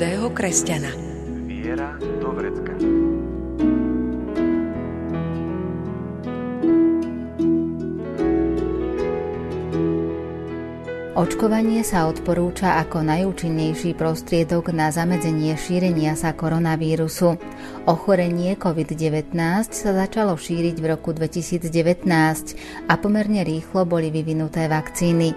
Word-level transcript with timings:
každého 0.00 0.32
kresťana. 0.32 0.96
Viera 1.44 1.92
do 2.00 2.32
vrecka. 2.32 2.72
Očkovanie 11.20 11.84
sa 11.84 12.08
odporúča 12.08 12.80
ako 12.80 13.04
najúčinnejší 13.04 13.92
prostriedok 13.92 14.72
na 14.72 14.88
zamedzenie 14.88 15.52
šírenia 15.60 16.16
sa 16.16 16.32
koronavírusu. 16.32 17.36
Ochorenie 17.84 18.56
COVID-19 18.56 19.36
sa 19.68 19.90
začalo 19.92 20.32
šíriť 20.40 20.80
v 20.80 20.96
roku 20.96 21.12
2019 21.12 22.08
a 22.88 22.92
pomerne 22.96 23.44
rýchlo 23.44 23.84
boli 23.84 24.08
vyvinuté 24.08 24.64
vakcíny. 24.64 25.36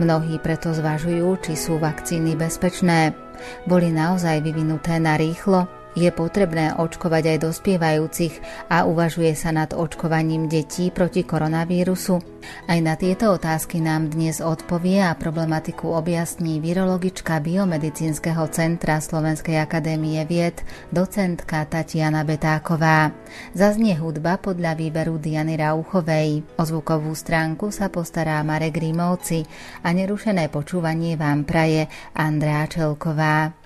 Mnohí 0.00 0.40
preto 0.40 0.72
zvažujú, 0.72 1.44
či 1.44 1.60
sú 1.60 1.76
vakcíny 1.76 2.32
bezpečné. 2.32 3.27
Boli 3.66 3.92
naozaj 3.92 4.40
vyvinuté 4.42 4.98
na 5.00 5.16
rýchlo 5.16 5.77
je 5.98 6.10
potrebné 6.14 6.78
očkovať 6.78 7.34
aj 7.34 7.38
dospievajúcich 7.50 8.34
a 8.70 8.86
uvažuje 8.86 9.34
sa 9.34 9.50
nad 9.50 9.74
očkovaním 9.74 10.46
detí 10.46 10.94
proti 10.94 11.26
koronavírusu? 11.26 12.22
Aj 12.70 12.78
na 12.78 12.94
tieto 12.94 13.34
otázky 13.34 13.82
nám 13.82 14.14
dnes 14.14 14.38
odpovie 14.38 15.02
a 15.02 15.18
problematiku 15.18 15.90
objasní 15.90 16.62
virologička 16.62 17.42
Biomedicínskeho 17.42 18.46
centra 18.54 19.02
Slovenskej 19.02 19.58
akadémie 19.58 20.22
vied, 20.22 20.62
docentka 20.94 21.66
Tatiana 21.66 22.22
Betáková. 22.22 23.10
Zaznie 23.52 23.98
hudba 23.98 24.38
podľa 24.38 24.78
výberu 24.78 25.18
Diany 25.18 25.58
Rauchovej. 25.58 26.46
O 26.56 26.62
zvukovú 26.62 27.10
stránku 27.12 27.74
sa 27.74 27.90
postará 27.90 28.38
Marek 28.46 28.78
Rímovci 28.78 29.42
a 29.82 29.90
nerušené 29.90 30.46
počúvanie 30.48 31.18
vám 31.18 31.42
praje 31.42 31.90
Andrá 32.14 32.70
Čelková. 32.70 33.57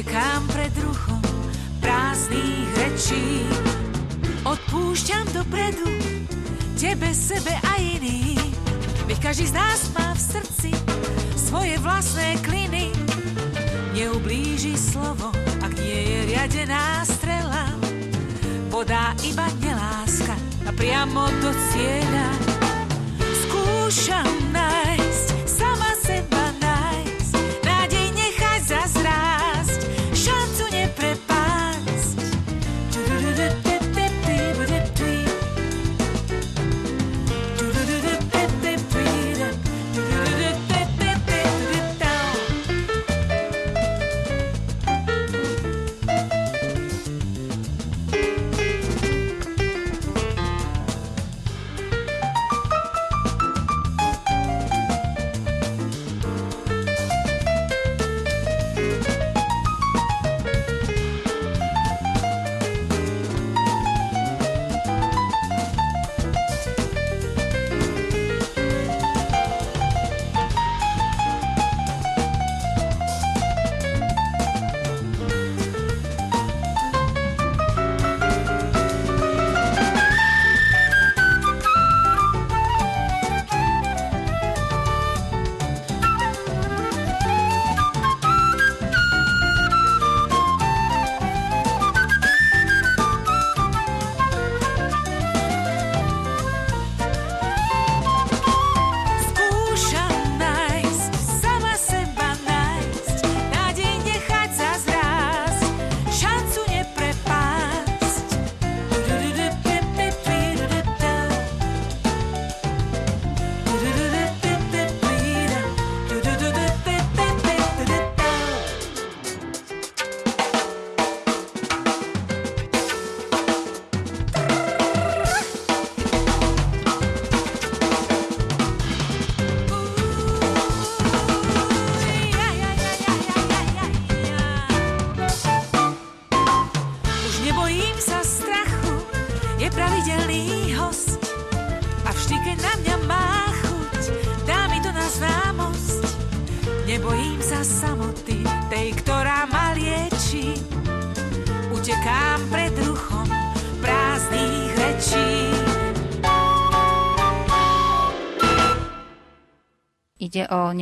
Utekám 0.00 0.46
pred 0.54 0.70
ruchom 0.86 1.20
prázdnych 1.82 2.70
rečí. 2.78 3.42
Odpúšťam 4.46 5.26
dopredu, 5.34 5.90
tebe, 6.78 7.10
sebe 7.10 7.52
a 7.52 7.72
iný. 7.76 8.38
Veď 9.10 9.18
každý 9.18 9.50
z 9.50 9.58
nás 9.58 9.90
má 9.92 10.14
v 10.14 10.20
srdci 10.22 10.70
svoje 11.34 11.74
vlastné 11.82 12.38
kliny. 12.46 12.94
Neublíži 13.92 14.78
slovo, 14.78 15.34
ak 15.58 15.74
nie 15.74 16.00
je 16.06 16.18
riadená 16.38 17.02
strela. 17.02 17.49
Podá 18.70 19.18
iba 19.26 19.50
neláska 19.58 20.38
a 20.62 20.70
priamo 20.70 21.26
do 21.42 21.50
cieľa. 21.74 22.28
Skúšam 23.18 24.30
nájsť 24.54 24.59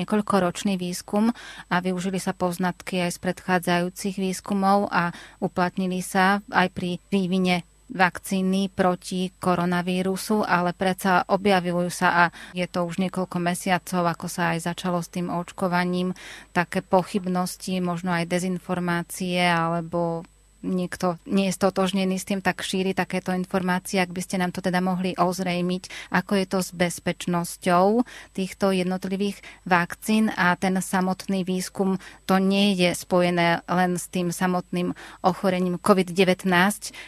niekoľkoročný 0.02 0.78
výskum 0.78 1.34
a 1.68 1.74
využili 1.82 2.22
sa 2.22 2.34
poznatky 2.34 3.02
aj 3.04 3.16
z 3.16 3.18
predchádzajúcich 3.22 4.16
výskumov 4.18 4.86
a 4.90 5.10
uplatnili 5.42 6.02
sa 6.04 6.44
aj 6.50 6.68
pri 6.70 7.02
vývine 7.10 7.66
vakcíny 7.88 8.68
proti 8.68 9.32
koronavírusu, 9.40 10.44
ale 10.44 10.76
predsa 10.76 11.24
objavujú 11.24 11.88
sa 11.88 12.08
a 12.12 12.24
je 12.52 12.68
to 12.68 12.84
už 12.84 13.00
niekoľko 13.00 13.40
mesiacov, 13.40 14.12
ako 14.12 14.26
sa 14.28 14.52
aj 14.52 14.68
začalo 14.68 15.00
s 15.00 15.08
tým 15.08 15.32
očkovaním, 15.32 16.12
také 16.52 16.84
pochybnosti, 16.84 17.80
možno 17.80 18.12
aj 18.12 18.28
dezinformácie 18.28 19.40
alebo 19.40 20.22
niekto 20.62 21.16
nie 21.28 21.50
je 21.50 21.56
stotožnený 21.56 22.18
s 22.18 22.26
tým, 22.26 22.40
tak 22.42 22.66
šíri 22.66 22.94
takéto 22.94 23.30
informácie, 23.30 24.02
ak 24.02 24.10
by 24.10 24.20
ste 24.22 24.36
nám 24.42 24.50
to 24.50 24.60
teda 24.60 24.82
mohli 24.82 25.14
ozrejmiť, 25.14 26.10
ako 26.10 26.32
je 26.34 26.46
to 26.46 26.58
s 26.62 26.70
bezpečnosťou 26.74 28.02
týchto 28.34 28.74
jednotlivých 28.74 29.38
vakcín 29.64 30.30
a 30.34 30.54
ten 30.58 30.78
samotný 30.78 31.46
výskum, 31.46 32.02
to 32.26 32.42
nie 32.42 32.74
je 32.74 32.94
spojené 32.94 33.62
len 33.70 33.96
s 33.96 34.10
tým 34.10 34.34
samotným 34.34 34.94
ochorením 35.22 35.78
COVID-19, 35.78 36.50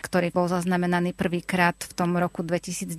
ktorý 0.06 0.28
bol 0.30 0.46
zaznamenaný 0.46 1.14
prvýkrát 1.14 1.76
v 1.80 1.92
tom 1.94 2.14
roku 2.18 2.46
2019 2.46 2.90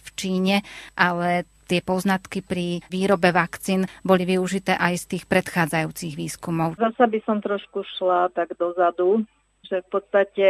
v 0.00 0.08
Číne, 0.16 0.56
ale 0.96 1.44
tie 1.64 1.80
poznatky 1.80 2.44
pri 2.44 2.84
výrobe 2.92 3.32
vakcín 3.32 3.88
boli 4.04 4.28
využité 4.28 4.76
aj 4.76 4.94
z 5.00 5.04
tých 5.16 5.24
predchádzajúcich 5.24 6.12
výskumov. 6.12 6.76
Zasa 6.76 7.08
by 7.08 7.18
som 7.24 7.40
trošku 7.40 7.84
šla 7.96 8.28
tak 8.36 8.52
dozadu 8.60 9.24
že 9.64 9.84
v 9.84 9.88
podstate 9.88 10.46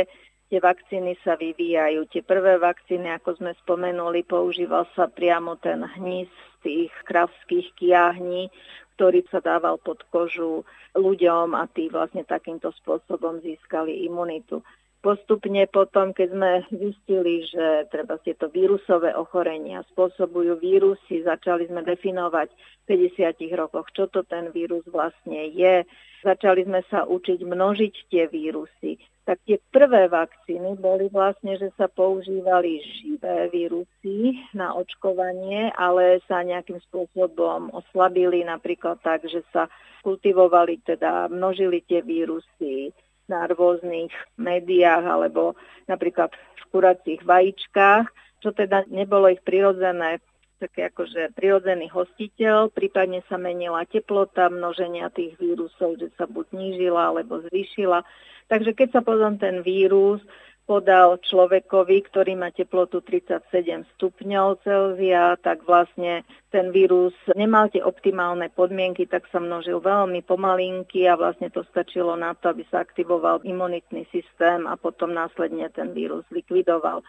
tie 0.50 0.58
vakcíny 0.60 1.18
sa 1.24 1.34
vyvíjajú. 1.34 2.06
Tie 2.10 2.22
prvé 2.22 2.60
vakcíny, 2.60 3.10
ako 3.16 3.40
sme 3.40 3.52
spomenuli, 3.64 4.22
používal 4.22 4.86
sa 4.94 5.10
priamo 5.10 5.56
ten 5.58 5.82
hníz 5.82 6.30
z 6.30 6.54
tých 6.62 6.92
kravských 7.08 7.74
kiahní, 7.74 8.52
ktorý 8.94 9.26
sa 9.30 9.42
dával 9.42 9.80
pod 9.82 10.06
kožu 10.14 10.62
ľuďom 10.94 11.58
a 11.58 11.66
tí 11.66 11.90
vlastne 11.90 12.22
takýmto 12.22 12.70
spôsobom 12.78 13.42
získali 13.42 14.06
imunitu. 14.06 14.62
Postupne 15.04 15.68
potom, 15.68 16.16
keď 16.16 16.28
sme 16.32 16.50
zistili, 16.72 17.44
že 17.44 17.84
treba 17.92 18.16
tieto 18.24 18.48
vírusové 18.48 19.12
ochorenia 19.12 19.84
spôsobujú 19.92 20.56
vírusy, 20.56 21.20
začali 21.20 21.68
sme 21.68 21.84
definovať 21.84 22.48
v 22.88 23.12
50 23.12 23.52
rokoch, 23.52 23.84
čo 23.92 24.08
to 24.08 24.24
ten 24.24 24.48
vírus 24.48 24.80
vlastne 24.88 25.52
je. 25.52 25.84
Začali 26.24 26.64
sme 26.64 26.80
sa 26.88 27.04
učiť 27.04 27.36
množiť 27.36 27.94
tie 28.08 28.32
vírusy. 28.32 28.96
Tak 29.28 29.44
tie 29.44 29.60
prvé 29.76 30.08
vakcíny 30.08 30.80
boli 30.80 31.12
vlastne, 31.12 31.60
že 31.60 31.68
sa 31.76 31.84
používali 31.84 32.80
živé 32.80 33.52
vírusy 33.52 34.40
na 34.56 34.72
očkovanie, 34.72 35.68
ale 35.76 36.24
sa 36.24 36.40
nejakým 36.40 36.80
spôsobom 36.88 37.68
oslabili 37.76 38.40
napríklad 38.40 39.04
tak, 39.04 39.28
že 39.28 39.44
sa 39.52 39.68
kultivovali, 40.00 40.80
teda 40.80 41.28
množili 41.28 41.84
tie 41.84 42.00
vírusy 42.00 42.96
na 43.30 43.48
rôznych 43.48 44.12
médiách 44.36 45.04
alebo 45.04 45.56
napríklad 45.88 46.32
v 46.32 46.62
kuracích 46.72 47.20
vajíčkách, 47.24 48.06
čo 48.44 48.52
teda 48.52 48.84
nebolo 48.92 49.32
ich 49.32 49.40
prirodzené 49.40 50.20
také 50.60 50.88
akože 50.88 51.34
prirodzený 51.36 51.92
hostiteľ, 51.92 52.72
prípadne 52.72 53.20
sa 53.28 53.36
menila 53.36 53.84
teplota 53.84 54.48
množenia 54.48 55.12
tých 55.12 55.36
vírusov, 55.36 56.00
že 56.00 56.08
sa 56.16 56.24
buď 56.24 56.56
znížila 56.56 57.12
alebo 57.12 57.42
zvýšila. 57.50 58.00
Takže 58.48 58.72
keď 58.72 58.88
sa 58.96 59.00
potom 59.04 59.36
ten 59.36 59.60
vírus 59.60 60.24
podal 60.64 61.20
človekovi, 61.20 62.08
ktorý 62.08 62.40
má 62.40 62.48
teplotu 62.48 63.04
37 63.04 63.84
stupňov 63.96 64.64
Celzia, 64.64 65.36
tak 65.44 65.60
vlastne 65.68 66.24
ten 66.48 66.72
vírus 66.72 67.12
nemal 67.36 67.68
tie 67.68 67.84
optimálne 67.84 68.48
podmienky, 68.48 69.04
tak 69.04 69.28
sa 69.28 69.40
množil 69.44 69.84
veľmi 69.84 70.24
pomalinky 70.24 71.04
a 71.04 71.20
vlastne 71.20 71.52
to 71.52 71.68
stačilo 71.68 72.16
na 72.16 72.32
to, 72.32 72.56
aby 72.56 72.64
sa 72.72 72.80
aktivoval 72.80 73.44
imunitný 73.44 74.08
systém 74.08 74.64
a 74.64 74.80
potom 74.80 75.12
následne 75.12 75.68
ten 75.68 75.92
vírus 75.92 76.24
likvidoval. 76.32 77.04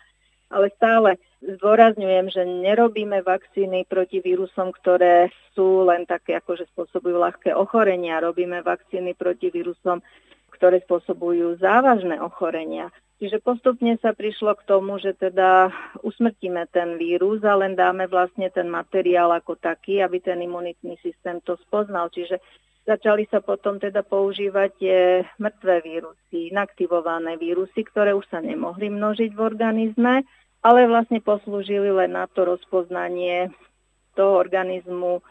Ale 0.52 0.70
stále 0.78 1.18
zdôrazňujem, 1.42 2.30
že 2.30 2.46
nerobíme 2.46 3.26
vakcíny 3.26 3.90
proti 3.90 4.22
vírusom, 4.22 4.70
ktoré 4.78 5.34
sú 5.58 5.88
len 5.90 6.06
také, 6.06 6.38
ako 6.38 6.60
že 6.60 6.70
spôsobujú 6.70 7.18
ľahké 7.18 7.56
ochorenia. 7.58 8.22
Robíme 8.22 8.62
vakcíny 8.62 9.18
proti 9.18 9.50
vírusom, 9.50 10.06
ktoré 10.54 10.86
spôsobujú 10.86 11.58
závažné 11.58 12.22
ochorenia. 12.22 12.94
Čiže 13.16 13.40
postupne 13.40 13.96
sa 14.04 14.12
prišlo 14.12 14.60
k 14.60 14.68
tomu, 14.68 15.00
že 15.00 15.16
teda 15.16 15.72
usmrtíme 16.04 16.68
ten 16.68 17.00
vírus 17.00 17.40
a 17.48 17.56
len 17.56 17.72
dáme 17.72 18.12
vlastne 18.12 18.52
ten 18.52 18.68
materiál 18.68 19.32
ako 19.32 19.56
taký, 19.56 20.04
aby 20.04 20.20
ten 20.20 20.44
imunitný 20.44 21.00
systém 21.00 21.40
to 21.48 21.56
spoznal. 21.64 22.12
Čiže 22.12 22.44
začali 22.84 23.24
sa 23.32 23.40
potom 23.40 23.80
teda 23.80 24.04
používať 24.04 24.70
tie 24.78 25.00
mŕtvé 25.40 25.76
vírusy, 25.88 26.52
inaktivované 26.52 27.40
vírusy, 27.40 27.88
ktoré 27.88 28.12
už 28.12 28.28
sa 28.28 28.44
nemohli 28.44 28.92
množiť 28.92 29.32
v 29.32 29.42
organizme, 29.42 30.28
ale 30.60 30.80
vlastne 30.84 31.24
poslúžili 31.24 31.96
len 31.96 32.20
na 32.20 32.28
to 32.28 32.44
rozpoznanie 32.44 33.48
toho 34.20 34.44
organizmu 34.44 35.24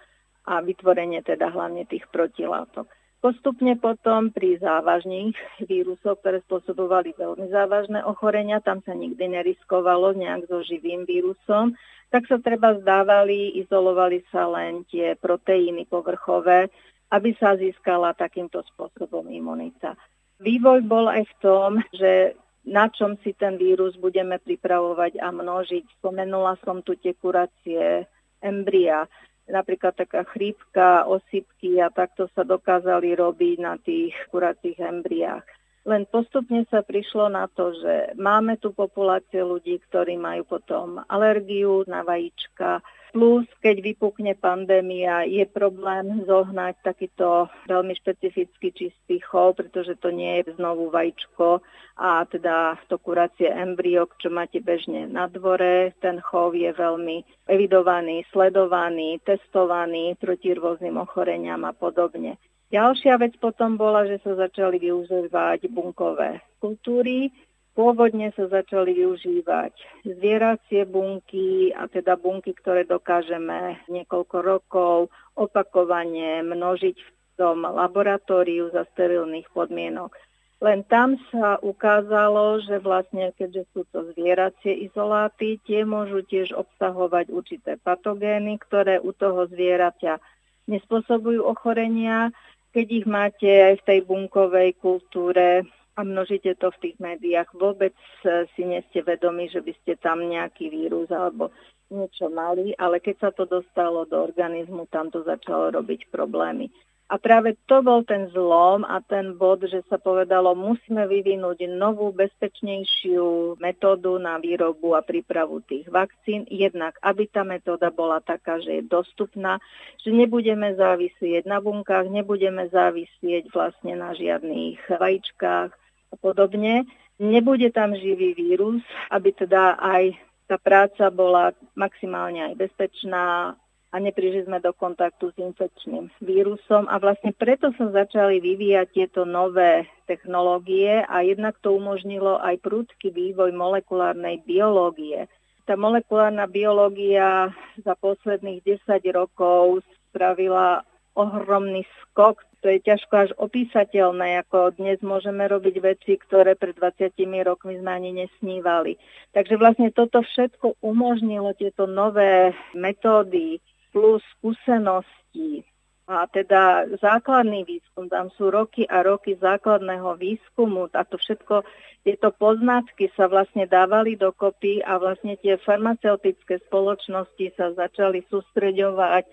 a 0.48 0.64
vytvorenie 0.64 1.20
teda 1.20 1.52
hlavne 1.52 1.84
tých 1.84 2.08
protilátok. 2.08 2.88
Postupne 3.24 3.72
potom 3.80 4.28
pri 4.28 4.60
závažných 4.60 5.32
vírusoch, 5.64 6.20
ktoré 6.20 6.44
spôsobovali 6.44 7.16
veľmi 7.16 7.48
závažné 7.48 8.04
ochorenia, 8.04 8.60
tam 8.60 8.84
sa 8.84 8.92
nikdy 8.92 9.32
neriskovalo 9.32 10.12
nejak 10.12 10.44
so 10.44 10.60
živým 10.60 11.08
vírusom, 11.08 11.72
tak 12.12 12.28
sa 12.28 12.36
treba 12.36 12.76
zdávali, 12.84 13.56
izolovali 13.56 14.20
sa 14.28 14.44
len 14.52 14.84
tie 14.92 15.16
proteíny 15.16 15.88
povrchové, 15.88 16.68
aby 17.16 17.32
sa 17.40 17.56
získala 17.56 18.12
takýmto 18.12 18.60
spôsobom 18.76 19.24
imunita. 19.32 19.96
Vývoj 20.44 20.84
bol 20.84 21.08
aj 21.08 21.24
v 21.24 21.34
tom, 21.40 21.70
že 21.96 22.36
na 22.68 22.92
čom 22.92 23.16
si 23.24 23.32
ten 23.32 23.56
vírus 23.56 23.96
budeme 23.96 24.36
pripravovať 24.36 25.16
a 25.24 25.32
množiť. 25.32 25.96
Spomenula 25.96 26.60
som 26.60 26.84
tu 26.84 26.92
tie 27.00 27.16
kuracie 27.16 28.04
embria 28.44 29.08
napríklad 29.48 29.92
taká 29.96 30.24
chrípka, 30.24 31.04
osypky 31.04 31.80
a 31.80 31.92
takto 31.92 32.28
sa 32.32 32.44
dokázali 32.44 33.12
robiť 33.16 33.56
na 33.60 33.76
tých 33.76 34.16
kuracích 34.32 34.80
embriách. 34.80 35.44
Len 35.84 36.08
postupne 36.08 36.64
sa 36.72 36.80
prišlo 36.80 37.28
na 37.28 37.44
to, 37.52 37.76
že 37.76 38.16
máme 38.16 38.56
tu 38.56 38.72
populáciu 38.72 39.52
ľudí, 39.52 39.76
ktorí 39.84 40.16
majú 40.16 40.48
potom 40.48 41.04
alergiu 41.12 41.84
na 41.84 42.00
vajíčka, 42.00 42.80
Plus, 43.14 43.46
keď 43.62 43.78
vypukne 43.78 44.34
pandémia, 44.34 45.22
je 45.22 45.46
problém 45.46 46.26
zohnať 46.26 46.82
takýto 46.82 47.46
veľmi 47.70 47.94
špecifický 47.94 48.74
čistý 48.74 49.22
chov, 49.22 49.54
pretože 49.54 49.94
to 50.02 50.10
nie 50.10 50.42
je 50.42 50.58
znovu 50.58 50.90
vajíčko 50.90 51.62
a 51.94 52.26
teda 52.26 52.74
to 52.90 52.98
kuracie 52.98 53.46
embryo, 53.46 54.10
čo 54.18 54.34
máte 54.34 54.58
bežne 54.58 55.06
na 55.06 55.30
dvore. 55.30 55.94
Ten 56.02 56.18
chov 56.18 56.58
je 56.58 56.74
veľmi 56.74 57.46
evidovaný, 57.46 58.26
sledovaný, 58.34 59.22
testovaný 59.22 60.18
proti 60.18 60.50
rôznym 60.50 60.98
ochoreniam 60.98 61.62
a 61.62 61.70
podobne. 61.70 62.34
Ďalšia 62.74 63.14
vec 63.22 63.38
potom 63.38 63.78
bola, 63.78 64.10
že 64.10 64.18
sa 64.26 64.34
začali 64.34 64.82
využívať 64.82 65.70
bunkové 65.70 66.42
kultúry, 66.58 67.30
Pôvodne 67.74 68.30
sa 68.38 68.46
začali 68.46 68.94
využívať 69.02 69.74
zvieracie 70.06 70.86
bunky, 70.86 71.74
a 71.74 71.90
teda 71.90 72.14
bunky, 72.14 72.54
ktoré 72.54 72.86
dokážeme 72.86 73.82
niekoľko 73.90 74.36
rokov 74.46 74.96
opakovane 75.34 76.46
množiť 76.46 76.96
v 77.02 77.10
tom 77.34 77.66
laboratóriu 77.66 78.70
za 78.70 78.86
sterilných 78.94 79.50
podmienok. 79.50 80.14
Len 80.62 80.86
tam 80.86 81.18
sa 81.34 81.58
ukázalo, 81.58 82.62
že 82.62 82.78
vlastne, 82.78 83.34
keďže 83.34 83.66
sú 83.74 83.82
to 83.90 84.06
zvieracie 84.14 84.86
izoláty, 84.86 85.58
tie 85.66 85.82
môžu 85.82 86.22
tiež 86.22 86.54
obsahovať 86.54 87.34
určité 87.34 87.74
patogény, 87.82 88.62
ktoré 88.62 89.02
u 89.02 89.10
toho 89.10 89.50
zvieraťa 89.50 90.22
nespôsobujú 90.70 91.42
ochorenia. 91.42 92.30
Keď 92.70 92.86
ich 92.86 93.06
máte 93.06 93.50
aj 93.50 93.82
v 93.82 93.86
tej 93.86 94.00
bunkovej 94.06 94.78
kultúre, 94.78 95.66
a 95.96 96.00
množíte 96.02 96.58
to 96.58 96.74
v 96.74 96.80
tých 96.82 96.96
médiách. 96.98 97.54
Vôbec 97.54 97.94
e, 98.26 98.46
si 98.54 98.62
nie 98.66 98.82
ste 98.90 99.06
vedomi, 99.06 99.46
že 99.46 99.62
by 99.62 99.72
ste 99.82 99.94
tam 100.02 100.26
nejaký 100.26 100.66
vírus 100.70 101.06
alebo 101.14 101.54
niečo 101.92 102.26
mali, 102.32 102.74
ale 102.74 102.98
keď 102.98 103.16
sa 103.20 103.30
to 103.30 103.46
dostalo 103.46 104.02
do 104.08 104.18
organizmu, 104.18 104.90
tam 104.90 105.14
to 105.14 105.22
začalo 105.22 105.70
robiť 105.70 106.10
problémy. 106.10 106.72
A 107.04 107.20
práve 107.20 107.52
to 107.68 107.84
bol 107.84 108.00
ten 108.00 108.32
zlom 108.32 108.80
a 108.88 109.04
ten 109.04 109.36
bod, 109.36 109.60
že 109.68 109.84
sa 109.92 110.00
povedalo, 110.00 110.56
musíme 110.56 111.04
vyvinúť 111.04 111.68
novú, 111.68 112.16
bezpečnejšiu 112.16 113.60
metódu 113.60 114.16
na 114.16 114.40
výrobu 114.40 114.96
a 114.96 115.04
prípravu 115.04 115.60
tých 115.68 115.84
vakcín. 115.92 116.48
Jednak, 116.48 116.96
aby 117.04 117.28
tá 117.28 117.44
metóda 117.44 117.92
bola 117.92 118.24
taká, 118.24 118.56
že 118.64 118.80
je 118.80 118.88
dostupná, 118.88 119.60
že 120.00 120.16
nebudeme 120.16 120.72
závisieť 120.80 121.44
na 121.44 121.60
bunkách, 121.60 122.08
nebudeme 122.08 122.72
závisieť 122.72 123.52
vlastne 123.52 124.00
na 124.00 124.16
žiadnych 124.16 124.80
vajíčkách, 124.88 125.83
a 126.14 126.20
podobne. 126.22 126.86
Nebude 127.18 127.70
tam 127.70 127.94
živý 127.94 128.34
vírus, 128.34 128.82
aby 129.10 129.30
teda 129.34 129.78
aj 129.78 130.18
tá 130.46 130.56
práca 130.58 131.10
bola 131.10 131.54
maximálne 131.74 132.52
aj 132.52 132.54
bezpečná 132.58 133.54
a 133.94 133.96
neprišli 134.02 134.50
sme 134.50 134.58
do 134.58 134.74
kontaktu 134.74 135.30
s 135.30 135.36
infekčným 135.38 136.10
vírusom 136.18 136.90
a 136.90 136.98
vlastne 136.98 137.30
preto 137.30 137.70
sa 137.78 137.94
začali 137.94 138.42
vyvíjať 138.42 138.86
tieto 138.90 139.22
nové 139.22 139.86
technológie 140.10 141.06
a 141.06 141.22
jednak 141.22 141.54
to 141.62 141.78
umožnilo 141.78 142.42
aj 142.42 142.58
prúdky 142.58 143.14
vývoj 143.14 143.54
molekulárnej 143.54 144.42
biológie. 144.42 145.30
Tá 145.64 145.78
molekulárna 145.78 146.50
biológia 146.50 147.54
za 147.80 147.94
posledných 147.94 148.66
10 148.66 148.98
rokov 149.14 149.86
spravila 150.10 150.82
ohromný 151.14 151.86
skok. 152.02 152.42
To 152.64 152.72
je 152.72 152.80
ťažko 152.80 153.28
až 153.28 153.30
opísateľné, 153.36 154.40
ako 154.40 154.72
dnes 154.80 154.96
môžeme 155.04 155.44
robiť 155.44 155.84
veci, 155.84 156.16
ktoré 156.16 156.56
pred 156.56 156.72
20 156.72 157.12
rokmi 157.44 157.76
sme 157.76 157.92
ani 157.92 158.24
nesnívali. 158.24 158.96
Takže 159.36 159.60
vlastne 159.60 159.92
toto 159.92 160.24
všetko 160.24 160.80
umožnilo 160.80 161.52
tieto 161.60 161.84
nové 161.84 162.56
metódy, 162.72 163.60
plus 163.92 164.24
skúsenosti 164.40 165.60
a 166.04 166.28
teda 166.28 166.84
základný 167.00 167.64
výskum, 167.64 168.12
tam 168.12 168.28
sú 168.36 168.52
roky 168.52 168.84
a 168.84 169.00
roky 169.00 169.40
základného 169.40 170.20
výskumu 170.20 170.92
a 170.92 171.02
to 171.08 171.16
všetko, 171.16 171.64
tieto 172.04 172.28
poznatky 172.36 173.08
sa 173.16 173.32
vlastne 173.32 173.64
dávali 173.64 174.12
dokopy 174.12 174.84
a 174.84 175.00
vlastne 175.00 175.40
tie 175.40 175.56
farmaceutické 175.56 176.60
spoločnosti 176.68 177.56
sa 177.56 177.72
začali 177.72 178.20
sústreďovať 178.28 179.24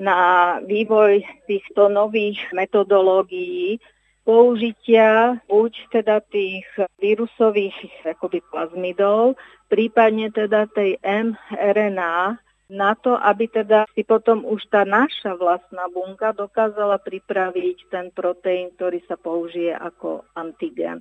na 0.00 0.18
vývoj 0.64 1.20
týchto 1.44 1.92
nových 1.92 2.40
metodológií, 2.56 3.76
použitia 4.24 5.36
buď 5.44 5.72
teda 5.92 6.24
tých 6.32 6.64
vírusových 6.96 7.76
akoby 8.08 8.40
plazmidov, 8.48 9.36
prípadne 9.68 10.32
teda 10.32 10.64
tej 10.72 10.96
mRNA 11.04 12.40
na 12.74 12.98
to, 12.98 13.14
aby 13.14 13.46
teda 13.46 13.86
si 13.94 14.02
potom 14.02 14.42
už 14.42 14.66
tá 14.66 14.82
naša 14.82 15.38
vlastná 15.38 15.86
bunka 15.94 16.34
dokázala 16.34 16.98
pripraviť 16.98 17.86
ten 17.88 18.10
proteín, 18.10 18.74
ktorý 18.74 18.98
sa 19.06 19.14
použije 19.14 19.70
ako 19.70 20.26
antigen. 20.34 20.98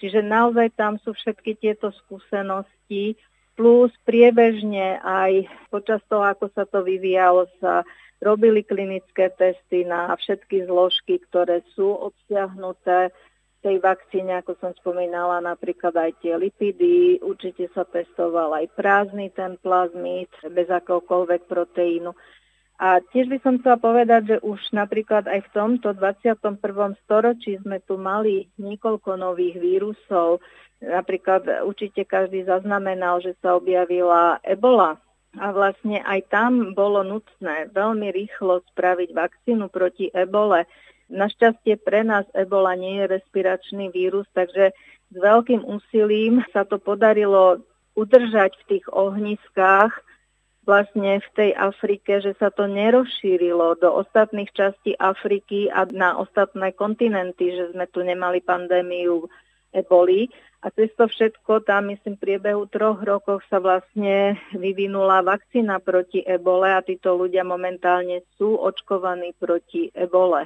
Čiže 0.00 0.24
naozaj 0.24 0.72
tam 0.80 0.96
sú 1.04 1.12
všetky 1.12 1.60
tieto 1.60 1.92
skúsenosti, 1.92 3.20
plus 3.52 3.92
priebežne 4.08 4.96
aj 5.04 5.44
počas 5.68 6.00
toho, 6.08 6.24
ako 6.24 6.48
sa 6.56 6.64
to 6.64 6.80
vyvíjalo, 6.80 7.44
sa 7.60 7.84
robili 8.24 8.64
klinické 8.64 9.28
testy 9.36 9.84
na 9.84 10.16
všetky 10.16 10.64
zložky, 10.64 11.20
ktoré 11.28 11.60
sú 11.76 11.92
obsiahnuté 11.92 13.12
tej 13.60 13.76
vakcíne, 13.80 14.40
ako 14.40 14.56
som 14.60 14.72
spomínala, 14.80 15.44
napríklad 15.44 15.92
aj 15.92 16.16
tie 16.24 16.36
lipidy, 16.36 17.20
určite 17.20 17.68
sa 17.76 17.84
testoval 17.84 18.56
aj 18.56 18.72
prázdny 18.72 19.28
ten 19.36 19.60
plazmid 19.60 20.32
bez 20.52 20.68
akéhokoľvek 20.72 21.44
proteínu. 21.44 22.16
A 22.80 23.04
tiež 23.12 23.28
by 23.28 23.38
som 23.44 23.60
chcela 23.60 23.76
povedať, 23.76 24.22
že 24.24 24.36
už 24.40 24.56
napríklad 24.72 25.28
aj 25.28 25.44
v 25.44 25.52
tomto 25.52 25.92
21. 25.92 26.40
storočí 27.04 27.60
sme 27.60 27.76
tu 27.84 28.00
mali 28.00 28.48
niekoľko 28.56 29.20
nových 29.20 29.60
vírusov. 29.60 30.40
Napríklad 30.80 31.44
určite 31.68 32.08
každý 32.08 32.48
zaznamenal, 32.48 33.20
že 33.20 33.36
sa 33.44 33.60
objavila 33.60 34.40
ebola. 34.40 34.96
A 35.36 35.52
vlastne 35.52 36.00
aj 36.08 36.32
tam 36.32 36.72
bolo 36.72 37.04
nutné 37.04 37.68
veľmi 37.70 38.08
rýchlo 38.16 38.64
spraviť 38.72 39.12
vakcínu 39.12 39.68
proti 39.68 40.08
ebole 40.10 40.64
Našťastie 41.10 41.76
pre 41.82 42.06
nás 42.06 42.24
ebola 42.32 42.78
nie 42.78 43.02
je 43.02 43.18
respiračný 43.18 43.90
vírus, 43.90 44.24
takže 44.30 44.70
s 45.10 45.16
veľkým 45.18 45.66
úsilím 45.66 46.46
sa 46.54 46.62
to 46.62 46.78
podarilo 46.78 47.66
udržať 47.98 48.54
v 48.62 48.66
tých 48.70 48.86
ohniskách 48.94 49.90
vlastne 50.62 51.18
v 51.18 51.28
tej 51.34 51.50
Afrike, 51.58 52.22
že 52.22 52.38
sa 52.38 52.54
to 52.54 52.70
nerozšírilo 52.70 53.82
do 53.82 53.90
ostatných 53.90 54.54
častí 54.54 54.94
Afriky 54.94 55.66
a 55.66 55.88
na 55.90 56.14
ostatné 56.14 56.70
kontinenty, 56.70 57.50
že 57.58 57.74
sme 57.74 57.90
tu 57.90 58.06
nemali 58.06 58.38
pandémiu 58.38 59.26
eboli. 59.74 60.30
A 60.60 60.68
cez 60.70 60.92
to 60.92 61.08
všetko, 61.08 61.64
tam 61.64 61.88
myslím, 61.88 62.20
v 62.20 62.22
priebehu 62.36 62.68
troch 62.68 63.00
rokov 63.00 63.40
sa 63.48 63.64
vlastne 63.64 64.36
vyvinula 64.52 65.24
vakcína 65.24 65.80
proti 65.80 66.20
ebole 66.20 66.68
a 66.68 66.84
títo 66.84 67.16
ľudia 67.16 67.42
momentálne 67.48 68.20
sú 68.36 68.60
očkovaní 68.60 69.32
proti 69.40 69.88
ebole. 69.96 70.44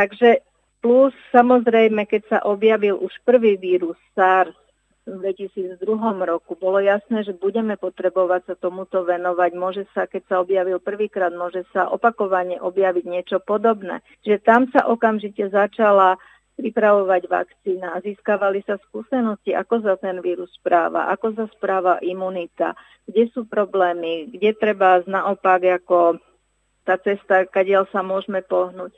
Takže 0.00 0.40
plus 0.80 1.12
samozrejme, 1.28 2.08
keď 2.08 2.22
sa 2.32 2.38
objavil 2.48 2.96
už 2.96 3.12
prvý 3.20 3.60
vírus 3.60 4.00
SARS 4.16 4.56
v 5.04 5.20
2002 5.20 5.76
roku, 6.24 6.56
bolo 6.56 6.80
jasné, 6.80 7.20
že 7.20 7.36
budeme 7.36 7.76
potrebovať 7.76 8.48
sa 8.48 8.54
tomuto 8.56 9.04
venovať. 9.04 9.50
Môže 9.60 9.84
sa, 9.92 10.08
keď 10.08 10.22
sa 10.24 10.36
objavil 10.40 10.80
prvýkrát, 10.80 11.28
môže 11.36 11.68
sa 11.76 11.92
opakovane 11.92 12.56
objaviť 12.64 13.04
niečo 13.04 13.44
podobné. 13.44 14.00
Čiže 14.24 14.38
tam 14.40 14.72
sa 14.72 14.88
okamžite 14.88 15.52
začala 15.52 16.16
pripravovať 16.56 17.22
vakcína 17.28 17.92
a 17.92 18.00
získavali 18.00 18.64
sa 18.64 18.80
skúsenosti, 18.88 19.52
ako 19.52 19.84
sa 19.84 20.00
ten 20.00 20.16
vírus 20.24 20.48
správa, 20.56 21.12
ako 21.12 21.36
sa 21.36 21.44
správa 21.52 22.00
imunita, 22.00 22.72
kde 23.04 23.28
sú 23.36 23.44
problémy, 23.44 24.32
kde 24.32 24.56
treba 24.56 25.04
naopak 25.04 25.84
ako 25.84 26.16
tá 26.88 26.96
cesta, 26.96 27.44
kadiaľ 27.44 27.84
sa 27.92 28.00
môžeme 28.00 28.40
pohnúť. 28.40 28.96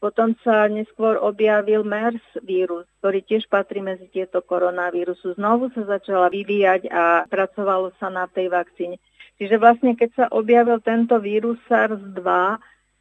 Potom 0.00 0.32
sa 0.40 0.64
neskôr 0.64 1.20
objavil 1.20 1.84
MERS 1.84 2.24
vírus, 2.40 2.88
ktorý 3.04 3.20
tiež 3.20 3.44
patrí 3.52 3.84
medzi 3.84 4.08
tieto 4.08 4.40
koronavírusu. 4.40 5.36
Znovu 5.36 5.68
sa 5.76 5.84
začala 5.84 6.32
vyvíjať 6.32 6.88
a 6.88 7.28
pracovalo 7.28 7.92
sa 8.00 8.08
na 8.08 8.24
tej 8.24 8.48
vakcíne. 8.48 8.96
Čiže 9.36 9.60
vlastne, 9.60 9.92
keď 9.92 10.10
sa 10.16 10.26
objavil 10.32 10.80
tento 10.80 11.20
vírus 11.20 11.60
SARS-2, 11.68 12.24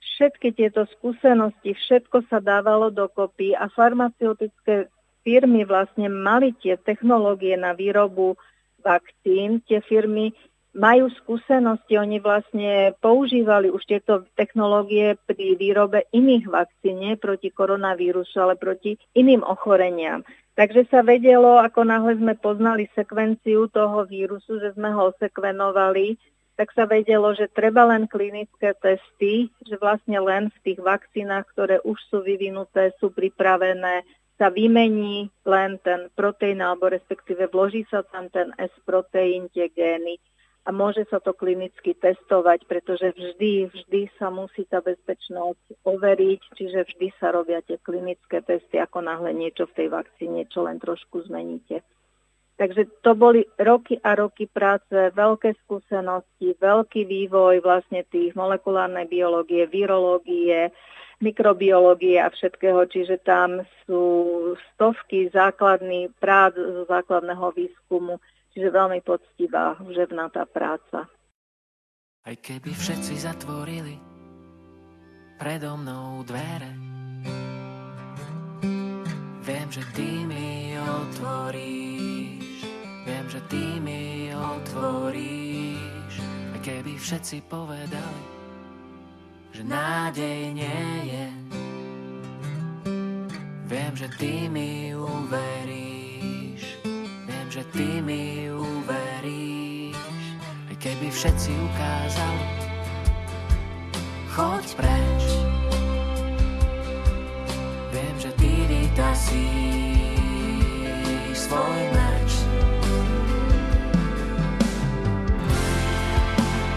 všetky 0.03 0.51
tieto 0.51 0.83
skúsenosti, 0.99 1.71
všetko 1.71 2.27
sa 2.27 2.43
dávalo 2.43 2.91
dokopy 2.91 3.55
a 3.55 3.71
farmaceutické 3.71 4.91
firmy 5.23 5.63
vlastne 5.63 6.11
mali 6.11 6.51
tie 6.59 6.75
technológie 6.75 7.55
na 7.55 7.71
výrobu 7.71 8.35
vakcín. 8.83 9.63
Tie 9.67 9.79
firmy 9.87 10.35
majú 10.75 11.09
skúsenosti, 11.09 11.97
oni 11.97 12.21
vlastne 12.21 12.93
používali 13.01 13.73
už 13.73 13.81
tieto 13.89 14.25
technológie 14.37 15.17
pri 15.25 15.57
výrobe 15.57 16.05
iných 16.13 16.45
vakcín, 16.45 17.01
nie 17.01 17.17
proti 17.17 17.49
koronavírusu, 17.49 18.37
ale 18.37 18.53
proti 18.53 18.97
iným 19.17 19.41
ochoreniam. 19.41 20.21
Takže 20.53 20.85
sa 20.91 21.01
vedelo, 21.01 21.57
ako 21.57 21.87
náhle 21.87 22.19
sme 22.19 22.35
poznali 22.35 22.91
sekvenciu 22.93 23.71
toho 23.71 24.03
vírusu, 24.05 24.59
že 24.59 24.75
sme 24.75 24.91
ho 24.91 25.09
osekvenovali, 25.15 26.19
tak 26.59 26.75
sa 26.75 26.83
vedelo, 26.83 27.31
že 27.31 27.47
treba 27.47 27.87
len 27.87 28.03
klinické 28.03 28.75
testy, 28.75 29.47
že 29.63 29.79
vlastne 29.79 30.19
len 30.19 30.51
v 30.51 30.59
tých 30.67 30.79
vakcínach, 30.83 31.47
ktoré 31.55 31.79
už 31.87 31.95
sú 32.11 32.19
vyvinuté, 32.19 32.91
sú 32.99 33.15
pripravené, 33.15 34.03
sa 34.35 34.51
vymení 34.51 35.31
len 35.47 35.79
ten 35.79 36.11
proteín, 36.11 36.59
alebo 36.59 36.91
respektíve 36.91 37.47
vloží 37.47 37.87
sa 37.87 38.03
tam 38.03 38.27
ten 38.27 38.51
S-proteín, 38.59 39.47
tie 39.55 39.71
gény 39.71 40.19
a 40.69 40.75
môže 40.75 41.01
sa 41.09 41.17
to 41.17 41.33
klinicky 41.33 41.97
testovať, 41.97 42.69
pretože 42.69 43.09
vždy, 43.17 43.73
vždy 43.73 44.01
sa 44.21 44.29
musí 44.29 44.69
tá 44.69 44.85
bezpečnosť 44.85 45.81
overiť, 45.81 46.41
čiže 46.53 46.85
vždy 46.85 47.09
sa 47.17 47.33
robia 47.33 47.65
tie 47.65 47.81
klinické 47.81 48.45
testy, 48.45 48.77
ako 48.77 49.01
náhle 49.01 49.33
niečo 49.33 49.65
v 49.65 49.73
tej 49.73 49.87
vakcíne, 49.89 50.45
čo 50.45 50.69
len 50.69 50.77
trošku 50.77 51.25
zmeníte. 51.25 51.81
Takže 52.61 53.01
to 53.01 53.17
boli 53.17 53.49
roky 53.57 53.97
a 53.97 54.13
roky 54.13 54.45
práce, 54.45 54.93
veľké 54.93 55.57
skúsenosti, 55.65 56.53
veľký 56.61 57.01
vývoj 57.01 57.65
vlastne 57.65 58.05
tých 58.05 58.37
molekulárnej 58.37 59.09
biológie, 59.09 59.65
virológie, 59.65 60.69
mikrobiológie 61.17 62.21
a 62.21 62.29
všetkého, 62.29 62.85
čiže 62.85 63.17
tam 63.25 63.65
sú 63.89 64.05
stovky 64.75 65.33
základných 65.33 66.13
prác 66.21 66.53
zo 66.53 66.85
základného 66.85 67.57
výskumu 67.57 68.21
Čiže 68.59 68.75
veľmi 68.75 68.99
poctivá, 69.07 69.71
ževnatá 69.87 70.43
práca. 70.43 71.07
Aj 72.27 72.35
keby 72.35 72.75
všetci 72.75 73.23
zatvorili 73.23 73.95
predo 75.39 75.79
mnou 75.79 76.27
dvere, 76.27 76.67
viem, 79.47 79.67
že 79.71 79.79
ty 79.95 80.27
mi 80.27 80.75
otvoríš, 80.75 82.67
viem, 83.07 83.25
že 83.31 83.39
ty 83.47 83.63
mi 83.79 84.27
otvoríš. 84.35 86.13
Aj 86.51 86.59
keby 86.59 86.99
všetci 86.99 87.39
povedali, 87.47 88.23
že 89.55 89.63
nádej 89.63 90.39
nie 90.51 90.83
je, 91.07 91.25
viem, 93.71 93.93
že 93.95 94.11
ty 94.19 94.51
mi 94.51 94.91
uveríš 94.91 95.98
že 97.49 97.65
ty 97.73 97.97
mi 98.05 98.45
uveríš, 98.45 99.97
aj 100.69 100.75
keby 100.77 101.09
všetci 101.09 101.49
ukázali, 101.49 102.49
choď 104.37 104.65
preč. 104.77 105.23
Viem, 107.89 108.15
že 108.21 108.29
ty 108.37 108.53
vytasí 108.69 109.49
svoj 111.33 111.81
meč. 111.89 112.31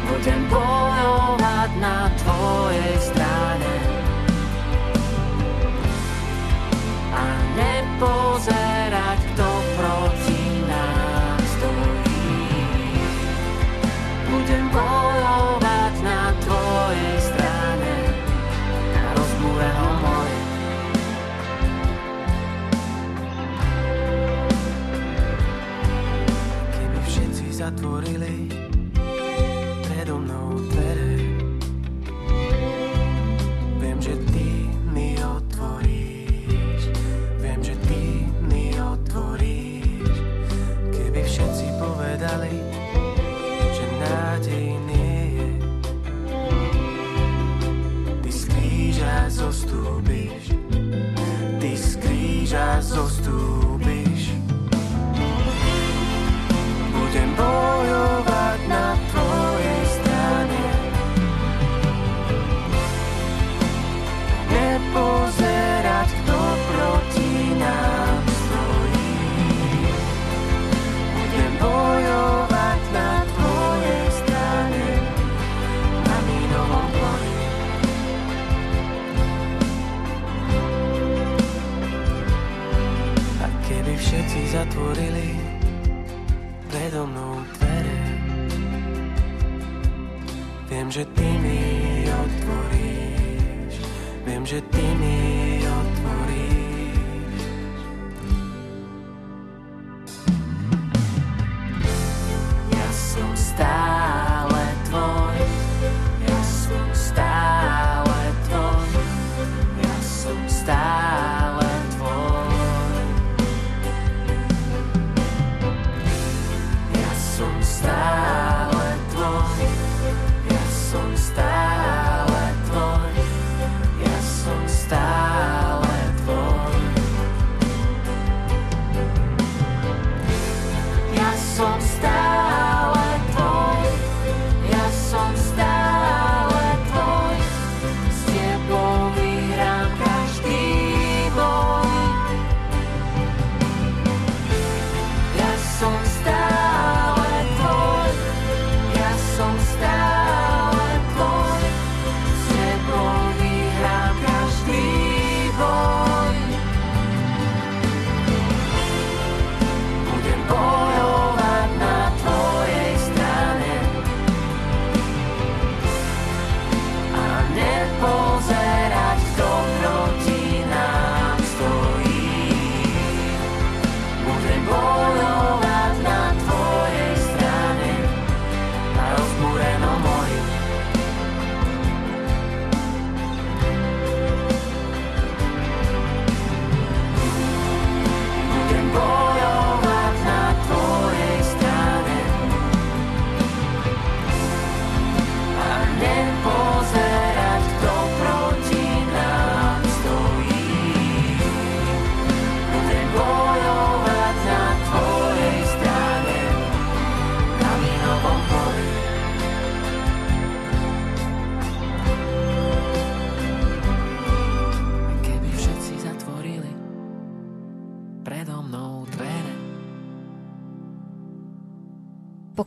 Budem 0.09 0.41
bojovať 0.49 1.71
na 1.85 2.09
tvojej 2.17 2.95
strane 2.97 3.75
a 7.13 7.25
nepozerať, 7.61 8.72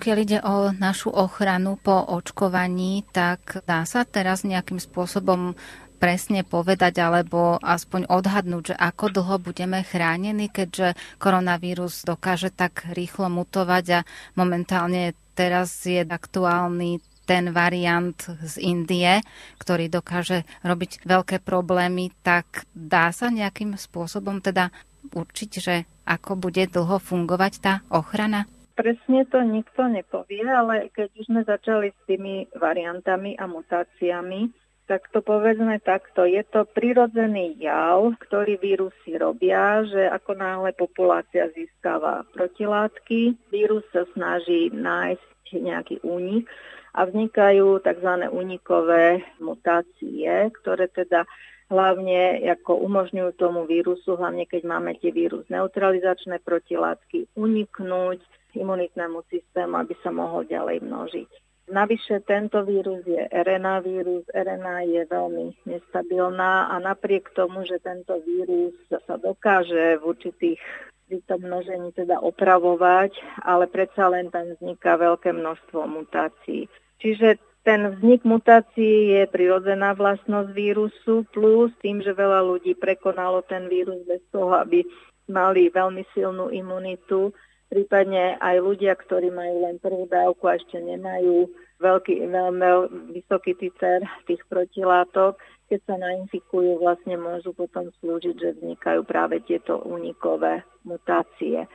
Pokiaľ 0.06 0.22
ide 0.22 0.38
o 0.46 0.70
našu 0.70 1.10
ochranu 1.10 1.82
po 1.82 1.98
očkovaní, 1.98 3.10
tak 3.10 3.65
dá 3.65 3.89
sa 3.89 4.06
teraz 4.06 4.46
nejakým 4.46 4.78
spôsobom 4.78 5.58
presne 5.98 6.46
povedať 6.46 7.02
alebo 7.02 7.58
aspoň 7.58 8.06
odhadnúť, 8.13 8.63
že 8.70 8.76
ako 8.78 9.06
dlho 9.10 9.41
budeme 9.41 9.82
chránení, 9.82 10.54
keďže 10.54 10.94
koronavírus 11.18 12.06
dokáže 12.06 12.54
tak 12.54 12.86
rýchlo 12.94 13.34
mutovať 13.34 13.86
a 13.98 14.06
momentálne 14.38 15.18
teraz 15.34 15.74
je 15.89 16.06
aktuálny 16.06 17.02
ten 17.26 17.50
variant 17.50 18.30
z 18.46 18.62
Indie, 18.62 19.26
ktorý 19.58 19.89
dokáže 19.89 20.46
robiť 20.62 21.02
veľké 21.02 21.41
problémy, 21.41 22.13
tak 22.22 22.70
dá 22.78 23.10
sa 23.10 23.34
nejakým 23.34 23.74
spôsobom 23.74 24.38
teda 24.38 24.70
určiť, 25.10 25.50
že 25.58 25.89
ako 26.06 26.38
bude 26.38 26.70
dlho 26.70 27.02
fungovať 27.02 27.54
tá 27.58 27.74
ochrana? 27.89 28.46
Presne 28.76 29.24
to 29.32 29.40
nikto 29.40 29.88
nepovie, 29.88 30.44
ale 30.44 30.92
keď 30.92 31.08
už 31.16 31.26
sme 31.32 31.42
začali 31.48 31.96
s 31.96 32.00
tými 32.04 32.52
variantami 32.60 33.40
a 33.40 33.48
mutáciami, 33.48 34.52
tak 34.86 35.10
to 35.10 35.24
povedzme 35.24 35.80
takto. 35.82 36.28
Je 36.28 36.44
to 36.46 36.68
prirodzený 36.68 37.58
jav, 37.58 38.14
ktorý 38.20 38.60
vírusy 38.60 39.18
robia, 39.18 39.82
že 39.88 40.12
ako 40.12 40.32
náhle 40.38 40.76
populácia 40.76 41.50
získava 41.56 42.28
protilátky, 42.36 43.34
vírus 43.50 43.82
sa 43.96 44.06
snaží 44.14 44.70
nájsť 44.70 45.56
nejaký 45.56 45.96
únik 46.04 46.46
a 46.94 47.08
vznikajú 47.08 47.80
tzv. 47.80 48.12
únikové 48.30 49.24
mutácie, 49.40 50.52
ktoré 50.62 50.92
teda 50.92 51.26
hlavne 51.72 52.46
ako 52.46 52.78
umožňujú 52.86 53.32
tomu 53.42 53.66
vírusu, 53.66 54.14
hlavne 54.20 54.46
keď 54.46 54.62
máme 54.70 54.94
tie 55.02 55.10
vírus 55.10 55.48
neutralizačné 55.50 56.44
protilátky, 56.46 57.34
uniknúť 57.34 58.22
imunitnému 58.56 59.22
systému, 59.28 59.76
aby 59.80 59.94
sa 60.00 60.10
mohol 60.10 60.48
ďalej 60.48 60.80
množiť. 60.82 61.30
Navyše 61.65 62.22
tento 62.30 62.62
vírus 62.62 63.02
je 63.10 63.26
RNA 63.26 63.82
vírus. 63.82 64.22
RNA 64.30 64.86
je 64.86 65.02
veľmi 65.10 65.46
nestabilná 65.65 66.70
a 66.70 66.78
napriek 66.78 67.34
tomu, 67.34 67.65
že 67.65 67.82
tento 67.82 68.22
vírus 68.22 68.78
sa 68.89 69.18
dokáže 69.18 69.98
v 69.98 70.04
určitých 70.06 70.62
pri 71.06 71.22
množení 71.38 71.94
teda 71.94 72.18
opravovať, 72.18 73.13
ale 73.46 73.70
predsa 73.70 74.10
len 74.10 74.34
tam 74.34 74.58
vzniká 74.58 74.98
veľké 74.98 75.34
množstvo 75.34 75.86
mutácií. 75.86 76.65
Čiže 76.98 77.38
Ten 77.65 77.98
vznik 77.98 78.22
mutácií 78.22 79.18
je 79.18 79.26
prirodzená 79.26 79.98
vlastnosť 79.98 80.54
vírusu, 80.54 81.26
plus 81.34 81.74
tým, 81.82 81.98
že 81.98 82.13
veľa 82.13 82.46
ľudí 82.46 82.78
prekonalo 82.78 83.41
ten 83.41 83.65
vírus 83.65 84.06
bez 84.06 84.22
toho, 84.30 84.54
aby 84.54 84.86
mali 85.26 85.74
veľmi 85.74 86.06
silnú 86.13 86.54
imunitu, 86.54 87.34
prípadne 87.69 88.38
aj 88.39 88.56
ľudia, 88.62 88.93
ktorí 88.95 89.34
majú 89.34 89.65
len 89.65 89.82
prvú 89.82 90.06
dávku 90.10 90.45
a 90.47 90.58
ešte 90.58 90.78
nemajú 90.80 91.49
veľký, 91.82 92.23
veľmi 92.32 92.69
vysoký 93.12 93.58
titer 93.60 94.06
tých 94.30 94.41
protilátok, 94.47 95.36
keď 95.65 95.80
sa 95.89 95.95
nainfikujú, 95.97 96.78
vlastne 96.78 97.17
môžu 97.17 97.51
potom 97.51 97.89
slúžiť, 97.99 98.36
že 98.38 98.56
vznikajú 98.62 99.01
práve 99.04 99.41
tieto 99.43 99.82
unikové 99.82 100.62
mutácie. 100.86 101.65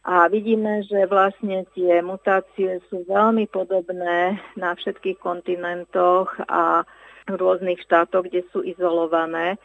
A 0.00 0.26
vidíme, 0.32 0.80
že 0.88 1.04
vlastne 1.04 1.68
tie 1.76 2.00
mutácie 2.00 2.80
sú 2.88 3.04
veľmi 3.04 3.46
podobné 3.52 4.40
na 4.56 4.72
všetkých 4.72 5.20
kontinentoch 5.20 6.32
a 6.48 6.88
v 7.28 7.34
rôznych 7.36 7.78
štátoch, 7.84 8.26
kde 8.26 8.42
sú 8.50 8.64
izolované. 8.64 9.60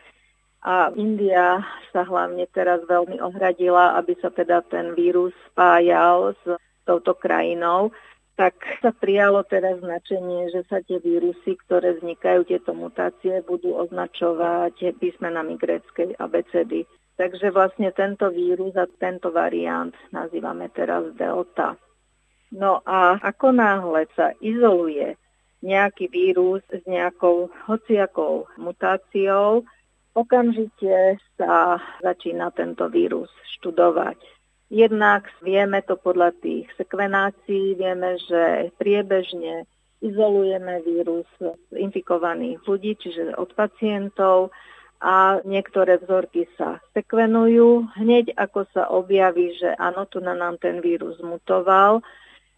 A 0.66 0.90
India 0.98 1.62
sa 1.94 2.02
hlavne 2.02 2.50
teraz 2.50 2.82
veľmi 2.90 3.22
ohradila, 3.22 3.94
aby 4.02 4.18
sa 4.18 4.34
teda 4.34 4.66
ten 4.66 4.98
vírus 4.98 5.30
spájal 5.54 6.34
s 6.42 6.58
touto 6.90 7.14
krajinou 7.14 7.94
tak 8.36 8.60
sa 8.84 8.92
prijalo 8.92 9.48
teraz 9.48 9.80
značenie, 9.80 10.52
že 10.52 10.68
sa 10.68 10.84
tie 10.84 11.00
vírusy, 11.00 11.56
ktoré 11.66 11.96
vznikajú, 11.96 12.44
tieto 12.44 12.76
mutácie, 12.76 13.40
budú 13.48 13.80
označovať 13.80 15.00
písmenami 15.00 15.56
gréckej 15.56 16.20
abecedy. 16.20 16.84
Takže 17.16 17.56
vlastne 17.56 17.96
tento 17.96 18.28
vírus 18.28 18.76
a 18.76 18.92
tento 19.00 19.32
variant 19.32 19.96
nazývame 20.12 20.68
teraz 20.76 21.16
delta. 21.16 21.80
No 22.52 22.84
a 22.84 23.16
ako 23.24 23.56
náhle 23.56 24.04
sa 24.20 24.36
izoluje 24.44 25.16
nejaký 25.64 26.12
vírus 26.12 26.60
s 26.68 26.84
nejakou 26.84 27.48
hociakou 27.72 28.52
mutáciou, 28.60 29.64
okamžite 30.16 31.20
sa 31.36 31.78
začína 32.00 32.50
tento 32.56 32.88
vírus 32.88 33.30
študovať. 33.60 34.18
Jednak 34.74 35.30
vieme 35.46 35.86
to 35.86 35.94
podľa 36.00 36.34
tých 36.42 36.66
sekvenácií, 36.74 37.78
vieme, 37.78 38.18
že 38.26 38.74
priebežne 38.82 39.70
izolujeme 40.02 40.82
vírus 40.82 41.30
infikovaných 41.70 42.64
ľudí, 42.66 42.98
čiže 42.98 43.38
od 43.38 43.54
pacientov 43.54 44.50
a 45.04 45.38
niektoré 45.46 46.02
vzorky 46.02 46.50
sa 46.58 46.82
sekvenujú. 46.98 47.94
Hneď 47.94 48.34
ako 48.34 48.66
sa 48.74 48.90
objaví, 48.90 49.54
že 49.60 49.78
áno, 49.78 50.10
tu 50.10 50.18
na 50.24 50.34
nám 50.34 50.58
ten 50.58 50.82
vírus 50.82 51.22
mutoval, 51.22 52.02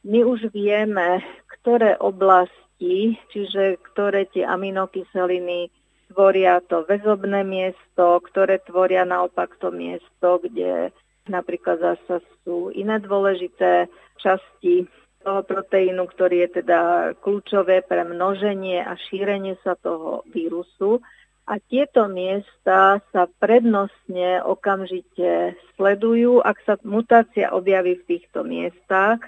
my 0.08 0.24
už 0.24 0.56
vieme, 0.56 1.20
ktoré 1.60 2.00
oblasti, 2.00 3.20
čiže 3.36 3.82
ktoré 3.92 4.30
tie 4.32 4.48
aminokyseliny 4.48 5.68
tvoria 6.12 6.60
to 6.66 6.88
väzobné 6.88 7.44
miesto, 7.44 8.20
ktoré 8.24 8.60
tvoria 8.64 9.04
naopak 9.04 9.56
to 9.60 9.70
miesto, 9.72 10.40
kde 10.42 10.92
napríklad 11.28 11.80
zase 11.80 12.24
sú 12.44 12.72
iné 12.72 13.00
dôležité 13.04 13.92
časti 14.18 14.88
toho 15.22 15.44
proteínu, 15.44 16.08
ktorý 16.08 16.48
je 16.48 16.64
teda 16.64 16.80
kľúčové 17.20 17.84
pre 17.84 18.08
množenie 18.08 18.80
a 18.80 18.96
šírenie 18.96 19.60
sa 19.60 19.76
toho 19.76 20.24
vírusu. 20.32 21.04
A 21.48 21.64
tieto 21.64 22.12
miesta 22.12 23.00
sa 23.12 23.24
prednostne 23.40 24.44
okamžite 24.44 25.56
sledujú. 25.80 26.44
Ak 26.44 26.60
sa 26.68 26.76
mutácia 26.84 27.56
objaví 27.56 28.04
v 28.04 28.08
týchto 28.08 28.44
miestach, 28.44 29.24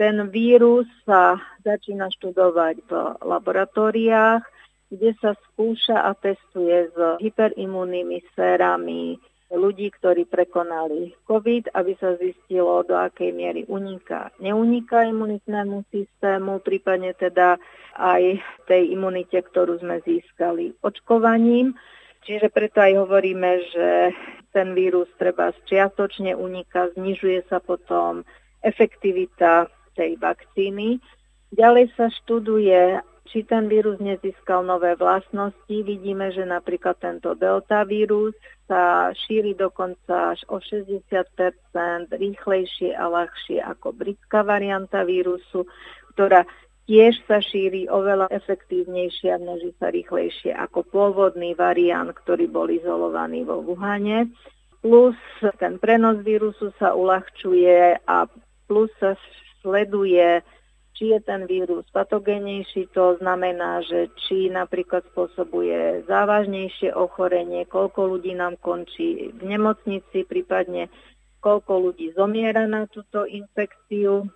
ten 0.00 0.32
vírus 0.32 0.88
sa 1.04 1.36
začína 1.64 2.08
študovať 2.08 2.76
v 2.88 2.92
laboratóriách, 3.20 4.57
kde 4.88 5.12
sa 5.20 5.36
skúša 5.48 6.08
a 6.08 6.16
testuje 6.16 6.88
s 6.88 6.96
hyperimúnnymi 7.20 8.24
sférami 8.32 9.20
ľudí, 9.48 9.88
ktorí 9.96 10.28
prekonali 10.28 11.16
COVID, 11.24 11.72
aby 11.72 11.92
sa 11.96 12.20
zistilo, 12.20 12.84
do 12.84 12.92
akej 12.92 13.32
miery 13.32 13.64
uniká, 13.64 14.28
neuniká 14.36 15.08
imunitnému 15.08 15.88
systému, 15.88 16.60
prípadne 16.60 17.16
teda 17.16 17.56
aj 17.96 18.44
tej 18.68 18.92
imunite, 18.92 19.40
ktorú 19.40 19.80
sme 19.80 20.04
získali 20.04 20.76
očkovaním. 20.84 21.72
Čiže 22.28 22.52
preto 22.52 22.84
aj 22.84 22.92
hovoríme, 23.08 23.50
že 23.72 23.88
ten 24.52 24.76
vírus 24.76 25.08
treba 25.16 25.56
čiastočne 25.64 26.36
uniká, 26.36 26.92
znižuje 26.92 27.48
sa 27.48 27.56
potom 27.56 28.28
efektivita 28.60 29.72
tej 29.96 30.20
vakcíny. 30.20 31.00
Ďalej 31.56 31.88
sa 31.96 32.12
študuje, 32.12 33.00
či 33.28 33.44
ten 33.44 33.68
vírus 33.68 34.00
nezískal 34.00 34.64
nové 34.64 34.96
vlastnosti. 34.96 35.70
Vidíme, 35.70 36.32
že 36.32 36.48
napríklad 36.48 36.96
tento 36.96 37.36
delta 37.36 37.84
vírus 37.84 38.32
sa 38.68 39.12
šíri 39.12 39.56
dokonca 39.56 40.36
až 40.36 40.44
o 40.48 40.60
60% 40.60 41.16
rýchlejšie 42.12 42.92
a 42.92 43.04
ľahšie 43.08 43.64
ako 43.64 43.96
britská 43.96 44.44
varianta 44.44 45.04
vírusu, 45.04 45.64
ktorá 46.12 46.44
tiež 46.88 47.20
sa 47.28 47.40
šíri 47.44 47.84
oveľa 47.88 48.32
efektívnejšie 48.32 49.28
a 49.36 49.40
množí 49.40 49.76
sa 49.76 49.92
rýchlejšie 49.92 50.56
ako 50.56 50.88
pôvodný 50.88 51.52
variant, 51.52 52.08
ktorý 52.12 52.48
bol 52.48 52.68
izolovaný 52.72 53.44
vo 53.44 53.60
Wuhane. 53.60 54.32
Plus 54.80 55.16
ten 55.60 55.76
prenos 55.76 56.24
vírusu 56.24 56.72
sa 56.80 56.96
uľahčuje 56.96 58.08
a 58.08 58.24
plus 58.64 58.88
sa 58.96 59.12
sleduje 59.60 60.40
či 60.98 61.14
je 61.14 61.22
ten 61.22 61.46
vírus 61.46 61.86
patogénejší, 61.94 62.90
to 62.90 63.14
znamená, 63.22 63.86
že 63.86 64.10
či 64.26 64.50
napríklad 64.50 65.06
spôsobuje 65.14 66.02
závažnejšie 66.10 66.90
ochorenie, 66.90 67.62
koľko 67.70 68.18
ľudí 68.18 68.34
nám 68.34 68.58
končí 68.58 69.30
v 69.30 69.42
nemocnici, 69.46 70.26
prípadne 70.26 70.90
koľko 71.38 71.90
ľudí 71.90 72.18
zomiera 72.18 72.66
na 72.66 72.90
túto 72.90 73.22
infekciu 73.30 74.26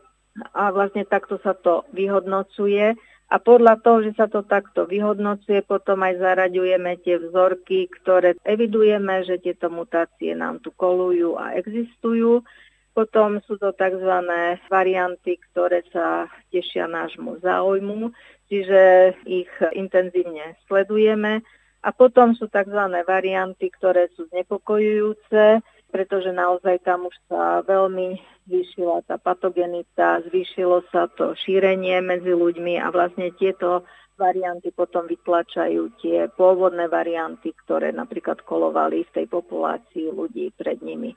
a 0.55 0.71
vlastne 0.71 1.03
takto 1.03 1.43
sa 1.43 1.59
to 1.59 1.83
vyhodnocuje. 1.91 2.95
A 3.33 3.41
podľa 3.41 3.81
toho, 3.81 4.05
že 4.05 4.13
sa 4.13 4.29
to 4.29 4.45
takto 4.45 4.85
vyhodnocuje, 4.85 5.65
potom 5.65 6.05
aj 6.05 6.21
zaraďujeme 6.21 7.01
tie 7.01 7.17
vzorky, 7.17 7.89
ktoré 7.89 8.37
evidujeme, 8.45 9.25
že 9.25 9.41
tieto 9.41 9.73
mutácie 9.73 10.37
nám 10.37 10.61
tu 10.61 10.69
kolujú 10.71 11.41
a 11.41 11.57
existujú. 11.57 12.45
Potom 12.93 13.41
sú 13.49 13.57
to 13.57 13.73
tzv. 13.73 14.13
varianty, 14.69 15.41
ktoré 15.49 15.81
sa 15.89 16.29
tešia 16.53 16.85
nášmu 16.85 17.41
záujmu, 17.41 18.13
čiže 18.53 19.13
ich 19.25 19.49
intenzívne 19.73 20.61
sledujeme. 20.69 21.41
A 21.83 21.89
potom 21.91 22.37
sú 22.37 22.53
tzv. 22.53 22.83
varianty, 23.09 23.73
ktoré 23.73 24.13
sú 24.13 24.29
znepokojujúce, 24.29 25.65
pretože 25.89 26.31
naozaj 26.37 26.85
tam 26.85 27.09
už 27.09 27.17
sa 27.33 27.65
veľmi 27.65 28.21
zvýšila 28.49 29.09
tá 29.09 29.17
patogenita, 29.17 30.25
zvýšilo 30.29 30.85
sa 30.93 31.09
to 31.17 31.33
šírenie 31.37 32.01
medzi 32.05 32.33
ľuďmi 32.33 32.77
a 32.77 32.93
vlastne 32.93 33.33
tieto 33.37 33.89
varianty 34.21 34.71
potom 34.71 35.09
vytlačajú 35.09 35.97
tie 36.01 36.29
pôvodné 36.37 36.87
varianty, 36.87 37.57
ktoré 37.65 37.91
napríklad 37.91 38.45
kolovali 38.45 39.09
v 39.09 39.15
tej 39.17 39.27
populácii 39.33 40.13
ľudí 40.13 40.53
pred 40.55 40.79
nimi. 40.85 41.17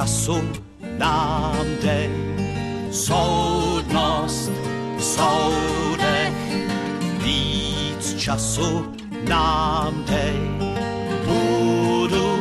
času 0.00 0.40
nám 0.96 1.60
dej. 1.84 2.08
Soudnost 2.88 4.52
v 4.96 5.02
soudech, 5.04 6.40
víc 7.20 8.16
času 8.16 8.96
nám 9.28 10.04
dej. 10.08 10.40
Budu 11.28 12.32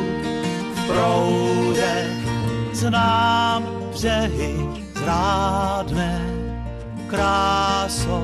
v 0.71 0.79
proudech, 0.87 2.15
znám 2.71 3.67
břehy 3.91 4.55
zrádné, 4.95 6.15
krásou 7.11 8.23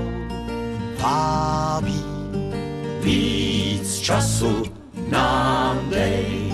vábí. 1.04 2.04
Víc 3.04 4.00
času 4.00 4.64
nám 5.12 5.92
dej. 5.92 6.45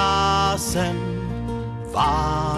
Straßen 0.00 0.96
war 1.92 2.49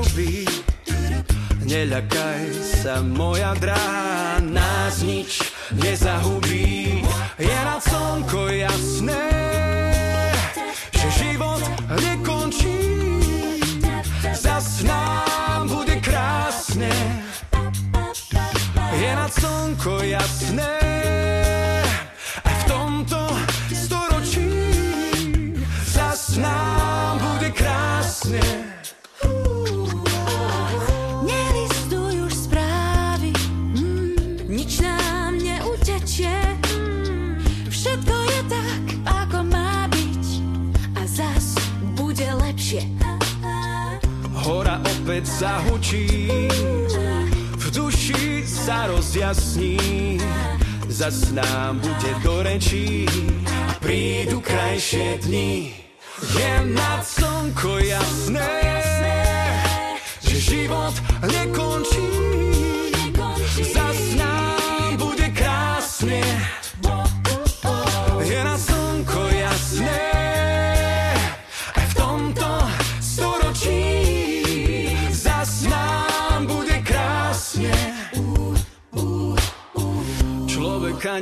ľubí. 0.00 0.48
Neľakaj 1.68 2.44
sa 2.56 3.04
môj 3.04 3.29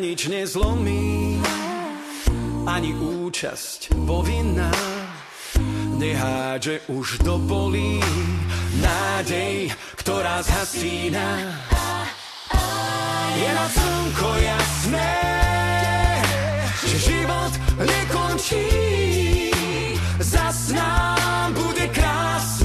nič 0.08 0.32
nezlomí, 0.32 1.36
ani 2.64 2.96
účasť 2.96 3.92
povinná. 4.08 4.72
Nehádže 6.00 6.80
už 6.88 7.20
do 7.20 7.36
polí 7.44 8.00
nádej, 8.80 9.68
ktorá 10.00 10.40
zhasína. 10.40 11.52
Je 13.36 13.50
na 13.52 13.66
slnko 13.68 14.28
jasné, 14.40 15.12
že 16.88 16.96
život 17.04 17.52
nekončí, 17.76 18.64
zas 20.24 20.72
nám 20.72 21.52
bude 21.52 21.84
krásne. 21.92 22.57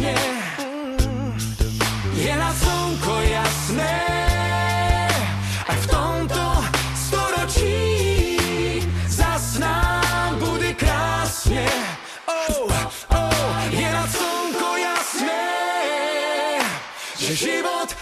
život 17.36 17.96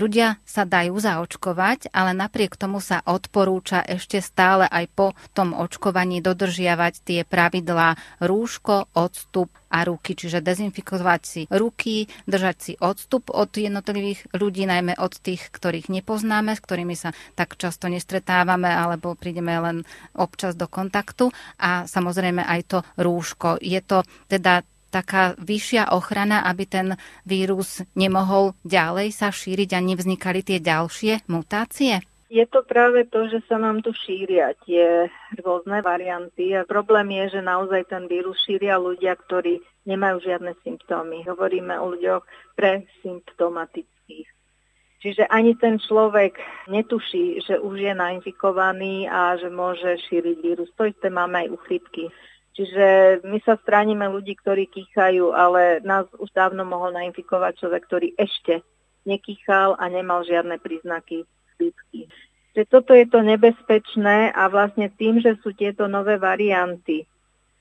Ľudia 0.00 0.40
sa 0.48 0.64
dajú 0.64 0.96
zaočkovať, 0.96 1.92
ale 1.92 2.16
napriek 2.16 2.56
tomu 2.56 2.80
sa 2.80 3.04
odporúča 3.04 3.84
ešte 3.84 4.24
stále 4.24 4.64
aj 4.64 4.88
po 4.96 5.12
tom 5.36 5.52
očkovaní 5.52 6.24
dodržiavať 6.24 6.94
tie 7.04 7.20
pravidlá 7.28 8.00
rúško, 8.24 8.88
odstup 8.96 9.52
a 9.68 9.84
ruky, 9.84 10.16
čiže 10.16 10.40
dezinfikovať 10.40 11.20
si 11.20 11.42
ruky, 11.52 12.08
držať 12.24 12.56
si 12.56 12.72
odstup 12.80 13.28
od 13.28 13.52
jednotlivých 13.52 14.24
ľudí, 14.32 14.64
najmä 14.64 14.96
od 14.96 15.20
tých, 15.20 15.52
ktorých 15.52 15.92
nepoznáme, 15.92 16.56
s 16.56 16.64
ktorými 16.64 16.96
sa 16.96 17.12
tak 17.36 17.60
často 17.60 17.92
nestretávame 17.92 18.72
alebo 18.72 19.12
prídeme 19.12 19.52
len 19.60 19.84
občas 20.16 20.56
do 20.56 20.64
kontaktu 20.64 21.28
a 21.60 21.84
samozrejme 21.84 22.40
aj 22.40 22.60
to 22.66 22.78
rúško. 22.96 23.60
Je 23.60 23.84
to 23.84 24.00
teda 24.32 24.64
taká 24.90 25.38
vyššia 25.38 25.94
ochrana, 25.94 26.42
aby 26.44 26.66
ten 26.66 26.86
vírus 27.22 27.86
nemohol 27.94 28.58
ďalej 28.66 29.14
sa 29.14 29.30
šíriť 29.30 29.70
a 29.72 29.80
nevznikali 29.80 30.42
tie 30.42 30.58
ďalšie 30.58 31.30
mutácie? 31.30 32.02
Je 32.30 32.46
to 32.46 32.62
práve 32.62 33.10
to, 33.10 33.26
že 33.26 33.42
sa 33.50 33.58
nám 33.58 33.82
tu 33.82 33.90
šíria 33.90 34.54
tie 34.62 35.10
rôzne 35.42 35.82
varianty 35.82 36.54
a 36.54 36.62
problém 36.62 37.10
je, 37.18 37.38
že 37.38 37.42
naozaj 37.42 37.90
ten 37.90 38.06
vírus 38.06 38.38
šíria 38.46 38.78
ľudia, 38.78 39.18
ktorí 39.18 39.58
nemajú 39.82 40.22
žiadne 40.22 40.54
symptómy. 40.62 41.26
Hovoríme 41.26 41.74
o 41.82 41.90
ľuďoch 41.90 42.22
presymptomatických. 42.54 44.30
Čiže 45.00 45.26
ani 45.26 45.56
ten 45.56 45.82
človek 45.82 46.38
netuší, 46.68 47.42
že 47.42 47.58
už 47.58 47.82
je 47.82 47.94
nainfikovaný 47.98 49.08
a 49.08 49.34
že 49.34 49.50
môže 49.50 49.96
šíriť 50.06 50.36
vírus. 50.38 50.70
To 50.76 50.86
isté 50.86 51.10
máme 51.10 51.48
aj 51.48 51.48
u 51.50 51.58
chrypky. 51.66 52.14
Čiže 52.50 53.20
my 53.24 53.38
sa 53.46 53.54
stránime 53.62 54.10
ľudí, 54.10 54.34
ktorí 54.34 54.66
kýchajú, 54.66 55.30
ale 55.30 55.78
nás 55.86 56.10
už 56.18 56.34
dávno 56.34 56.66
mohol 56.66 56.90
nainfikovať 56.92 57.62
človek, 57.62 57.82
ktorý 57.86 58.08
ešte 58.18 58.66
nekýchal 59.06 59.78
a 59.78 59.86
nemal 59.86 60.26
žiadne 60.26 60.58
príznaky 60.58 61.24
chrípky. 61.56 62.10
Čiže 62.52 62.66
toto 62.66 62.92
je 62.92 63.06
to 63.06 63.22
nebezpečné 63.22 64.34
a 64.34 64.50
vlastne 64.50 64.90
tým, 64.90 65.22
že 65.22 65.38
sú 65.40 65.54
tieto 65.54 65.86
nové 65.86 66.18
varianty, 66.18 67.06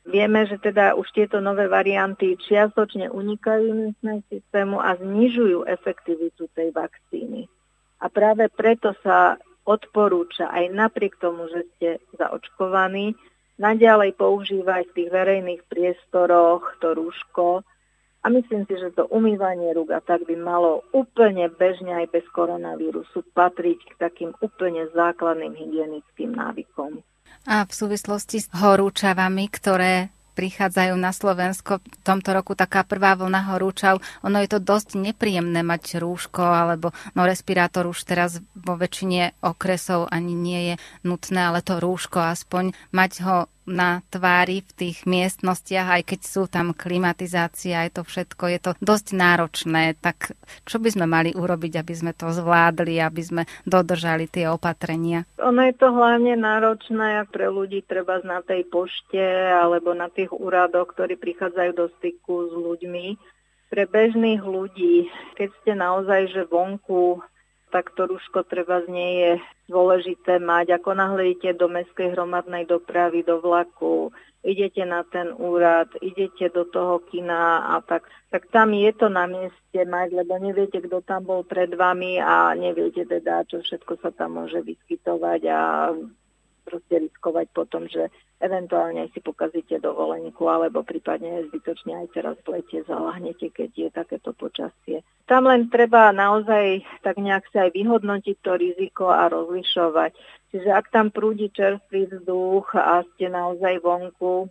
vieme, 0.10 0.50
že 0.50 0.58
teda 0.58 0.98
už 0.98 1.06
tieto 1.14 1.38
nové 1.38 1.70
varianty 1.70 2.34
čiastočne 2.50 3.14
unikajú 3.14 3.70
imunitnému 3.70 4.22
systému 4.26 4.82
a 4.82 4.98
znižujú 4.98 5.70
efektivitu 5.70 6.50
tej 6.58 6.74
vakcíny. 6.74 7.46
A 8.02 8.10
práve 8.10 8.50
preto 8.50 8.98
sa 9.06 9.38
odporúča 9.70 10.50
aj 10.50 10.66
napriek 10.74 11.22
tomu, 11.22 11.46
že 11.54 11.62
ste 11.78 11.90
zaočkovaní, 12.18 13.14
naďalej 13.60 14.16
používať 14.16 14.90
v 14.90 14.96
tých 14.96 15.10
verejných 15.12 15.62
priestoroch 15.68 16.80
to 16.80 16.96
rúško 16.96 17.62
a 18.20 18.26
myslím 18.28 18.68
si, 18.68 18.76
že 18.76 18.92
to 18.96 19.08
umývanie 19.08 19.72
rúk 19.72 19.96
a 19.96 20.04
tak 20.04 20.28
by 20.28 20.36
malo 20.36 20.84
úplne 20.92 21.48
bežne 21.48 22.04
aj 22.04 22.12
bez 22.12 22.26
koronavírusu 22.36 23.24
patriť 23.32 23.80
k 23.84 23.94
takým 23.96 24.32
úplne 24.44 24.88
základným 24.92 25.56
hygienickým 25.56 26.36
návykom. 26.36 27.00
A 27.48 27.64
v 27.64 27.72
súvislosti 27.72 28.44
s 28.44 28.48
horúčavami, 28.52 29.48
ktoré 29.48 30.12
prichádzajú 30.34 30.94
na 30.96 31.12
Slovensko 31.12 31.82
v 31.82 31.98
tomto 32.06 32.32
roku 32.34 32.54
taká 32.56 32.88
prvá 32.88 33.14
vlna 33.20 33.54
horúčav. 33.54 34.00
Ono 34.24 34.38
je 34.40 34.50
to 34.50 34.60
dosť 34.64 34.98
nepríjemné 34.98 35.62
mať 35.62 36.02
rúško 36.02 36.42
alebo 36.42 36.96
no 37.14 37.28
respirátor 37.28 37.90
už 37.90 38.08
teraz 38.08 38.40
vo 38.56 38.80
väčšine 38.80 39.38
okresov 39.44 40.10
ani 40.10 40.34
nie 40.34 40.62
je 40.74 40.76
nutné, 41.06 41.52
ale 41.52 41.60
to 41.62 41.78
rúško 41.78 42.22
aspoň 42.22 42.72
mať 42.96 43.12
ho 43.26 43.38
na 43.70 44.02
tvári 44.10 44.66
v 44.66 44.72
tých 44.74 44.98
miestnostiach, 45.06 46.02
aj 46.02 46.04
keď 46.10 46.20
sú 46.26 46.44
tam 46.50 46.74
klimatizácia, 46.74 47.86
aj 47.86 48.02
to 48.02 48.02
všetko, 48.04 48.44
je 48.50 48.60
to 48.60 48.72
dosť 48.82 49.08
náročné. 49.14 49.96
Tak 50.02 50.34
čo 50.66 50.82
by 50.82 50.90
sme 50.90 51.06
mali 51.06 51.32
urobiť, 51.38 51.80
aby 51.80 51.94
sme 51.94 52.12
to 52.18 52.34
zvládli, 52.34 52.98
aby 53.00 53.22
sme 53.22 53.44
dodržali 53.64 54.26
tie 54.26 54.50
opatrenia? 54.50 55.30
Ono 55.40 55.62
je 55.62 55.76
to 55.78 55.94
hlavne 55.94 56.34
náročné 56.36 57.30
pre 57.30 57.48
ľudí 57.48 57.86
treba 57.86 58.20
na 58.26 58.42
tej 58.42 58.66
pošte 58.66 59.22
alebo 59.54 59.94
na 59.94 60.10
tých 60.10 60.34
úradoch, 60.34 60.92
ktorí 60.98 61.16
prichádzajú 61.16 61.72
do 61.78 61.88
styku 62.02 62.50
s 62.50 62.54
ľuďmi. 62.58 63.08
Pre 63.70 63.84
bežných 63.86 64.42
ľudí, 64.42 65.06
keď 65.38 65.50
ste 65.62 65.72
naozaj 65.78 66.34
že 66.34 66.44
vonku 66.50 67.22
tak 67.70 67.94
to 67.94 68.10
rúško 68.10 68.46
treba 68.46 68.82
z 68.84 68.88
nie 68.90 69.12
je 69.22 69.32
dôležité 69.70 70.42
mať. 70.42 70.82
Ako 70.82 70.98
náhle 70.98 71.34
idete 71.34 71.58
do 71.58 71.70
mestskej 71.70 72.18
hromadnej 72.18 72.66
dopravy, 72.66 73.22
do 73.22 73.38
vlaku, 73.38 74.10
idete 74.44 74.86
na 74.86 75.04
ten 75.06 75.36
úrad, 75.36 75.92
idete 76.02 76.50
do 76.50 76.66
toho 76.66 77.00
kina 77.08 77.70
a 77.76 77.82
tak, 77.86 78.08
tak 78.34 78.48
tam 78.50 78.74
je 78.74 78.92
to 78.96 79.08
na 79.12 79.28
mieste 79.28 79.80
mať, 79.86 80.16
lebo 80.16 80.40
neviete, 80.40 80.80
kto 80.80 81.04
tam 81.04 81.28
bol 81.28 81.42
pred 81.44 81.70
vami 81.76 82.18
a 82.18 82.56
neviete 82.56 83.04
teda, 83.04 83.44
čo 83.46 83.60
všetko 83.60 84.00
sa 84.00 84.10
tam 84.16 84.40
môže 84.40 84.64
vyskytovať 84.64 85.42
a 85.52 85.62
proste 86.70 87.10
riskovať 87.10 87.50
potom, 87.50 87.90
že 87.90 88.14
eventuálne 88.38 89.10
si 89.10 89.20
pokazíte 89.20 89.82
dovolenku 89.82 90.46
alebo 90.46 90.86
prípadne 90.86 91.50
zbytočne 91.50 92.06
aj 92.06 92.08
teraz 92.14 92.38
v 92.46 92.62
lete 92.62 92.86
zalahnete, 92.86 93.50
keď 93.50 93.70
je 93.74 93.90
takéto 93.90 94.32
počasie. 94.38 95.02
Tam 95.26 95.50
len 95.50 95.68
treba 95.74 96.14
naozaj 96.14 96.86
tak 97.02 97.18
nejak 97.18 97.50
sa 97.50 97.66
aj 97.66 97.74
vyhodnotiť 97.74 98.38
to 98.46 98.52
riziko 98.54 99.10
a 99.10 99.26
rozlišovať. 99.28 100.14
Čiže 100.54 100.70
ak 100.70 100.86
tam 100.94 101.10
prúdi 101.10 101.50
čerstvý 101.50 102.10
vzduch 102.10 102.78
a 102.78 103.02
ste 103.14 103.34
naozaj 103.34 103.82
vonku, 103.82 104.50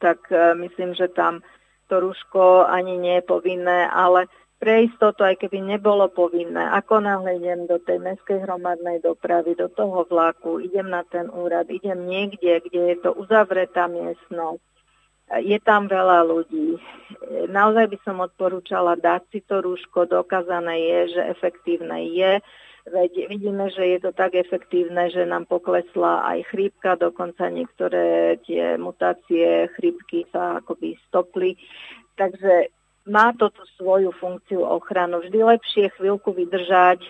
tak 0.00 0.26
e, 0.32 0.56
myslím, 0.64 0.94
že 0.96 1.12
tam 1.12 1.44
to 1.90 2.00
rúško 2.00 2.70
ani 2.70 2.96
nie 2.96 3.18
je 3.20 3.24
povinné, 3.26 3.90
ale 3.90 4.30
pre 4.60 4.84
istotu, 4.84 5.24
aj 5.24 5.40
keby 5.40 5.64
nebolo 5.64 6.12
povinné, 6.12 6.60
ako 6.76 7.00
náhle 7.00 7.40
idem 7.40 7.64
do 7.64 7.80
tej 7.80 7.96
mestskej 7.96 8.44
hromadnej 8.44 9.00
dopravy, 9.00 9.56
do 9.56 9.72
toho 9.72 10.04
vlaku, 10.04 10.60
idem 10.60 10.92
na 10.92 11.00
ten 11.08 11.32
úrad, 11.32 11.64
idem 11.72 12.04
niekde, 12.04 12.60
kde 12.68 12.92
je 12.92 12.96
to 13.00 13.16
uzavretá 13.16 13.88
miestnosť, 13.88 14.60
je 15.40 15.58
tam 15.64 15.88
veľa 15.88 16.28
ľudí. 16.28 16.76
Naozaj 17.48 17.86
by 17.88 17.98
som 18.04 18.20
odporúčala 18.20 19.00
dať 19.00 19.22
si 19.32 19.40
to 19.40 19.64
rúško, 19.64 20.04
dokázané 20.04 20.76
je, 20.76 21.00
že 21.16 21.22
efektívne 21.32 22.04
je, 22.12 22.44
Veď 22.88 23.28
vidíme, 23.28 23.68
že 23.68 23.84
je 23.84 23.98
to 24.00 24.10
tak 24.16 24.32
efektívne, 24.32 25.12
že 25.12 25.28
nám 25.28 25.44
poklesla 25.44 26.24
aj 26.24 26.48
chrípka, 26.48 26.96
dokonca 26.96 27.52
niektoré 27.52 28.40
tie 28.48 28.80
mutácie 28.80 29.68
chrípky 29.76 30.24
sa 30.32 30.64
akoby 30.64 30.96
stopli. 31.04 31.60
Takže 32.16 32.72
má 33.10 33.34
to 33.34 33.50
tú 33.50 33.62
svoju 33.74 34.14
funkciu 34.22 34.62
ochranu. 34.62 35.18
Vždy 35.18 35.42
lepšie 35.42 35.90
chvíľku 35.98 36.30
vydržať, 36.30 37.02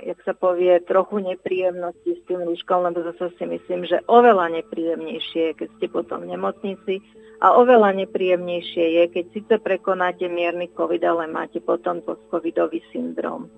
jak 0.00 0.18
sa 0.24 0.32
povie, 0.32 0.80
trochu 0.88 1.20
nepríjemnosti 1.20 2.16
s 2.16 2.20
tým 2.24 2.48
rúškom, 2.48 2.88
lebo 2.88 3.04
zase 3.04 3.28
si 3.36 3.44
myslím, 3.44 3.84
že 3.84 4.00
oveľa 4.08 4.64
nepríjemnejšie 4.64 5.52
je, 5.52 5.56
keď 5.60 5.68
ste 5.76 5.86
potom 5.92 6.24
v 6.24 6.32
nemocnici 6.32 7.04
a 7.44 7.52
oveľa 7.60 7.92
nepríjemnejšie 8.02 8.84
je, 8.96 9.04
keď 9.12 9.24
síce 9.36 9.54
prekonáte 9.60 10.24
mierny 10.32 10.72
COVID, 10.72 11.04
ale 11.04 11.28
máte 11.28 11.60
potom 11.60 12.00
post-covidový 12.00 12.80
syndrom. 12.88 13.52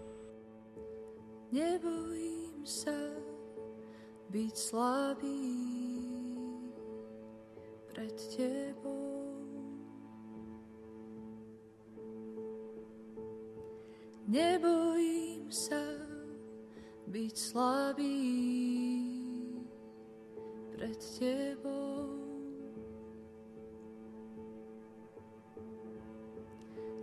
Nebojím 1.55 2.66
sa 2.66 2.99
byť 4.35 4.55
slabý 4.59 5.55
pred 7.94 8.16
tebou. 8.35 9.06
Nebojím 14.27 15.47
sa 15.55 15.79
byť 17.07 17.35
slabý 17.39 18.19
pred 20.75 20.99
tebou. 20.99 22.11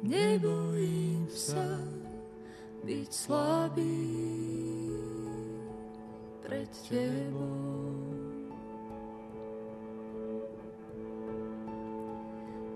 Nebojím 0.04 1.24
sa 1.32 1.80
byť 2.84 3.08
slabý 3.08 4.04
pred 6.44 6.68
tebou. 6.92 8.04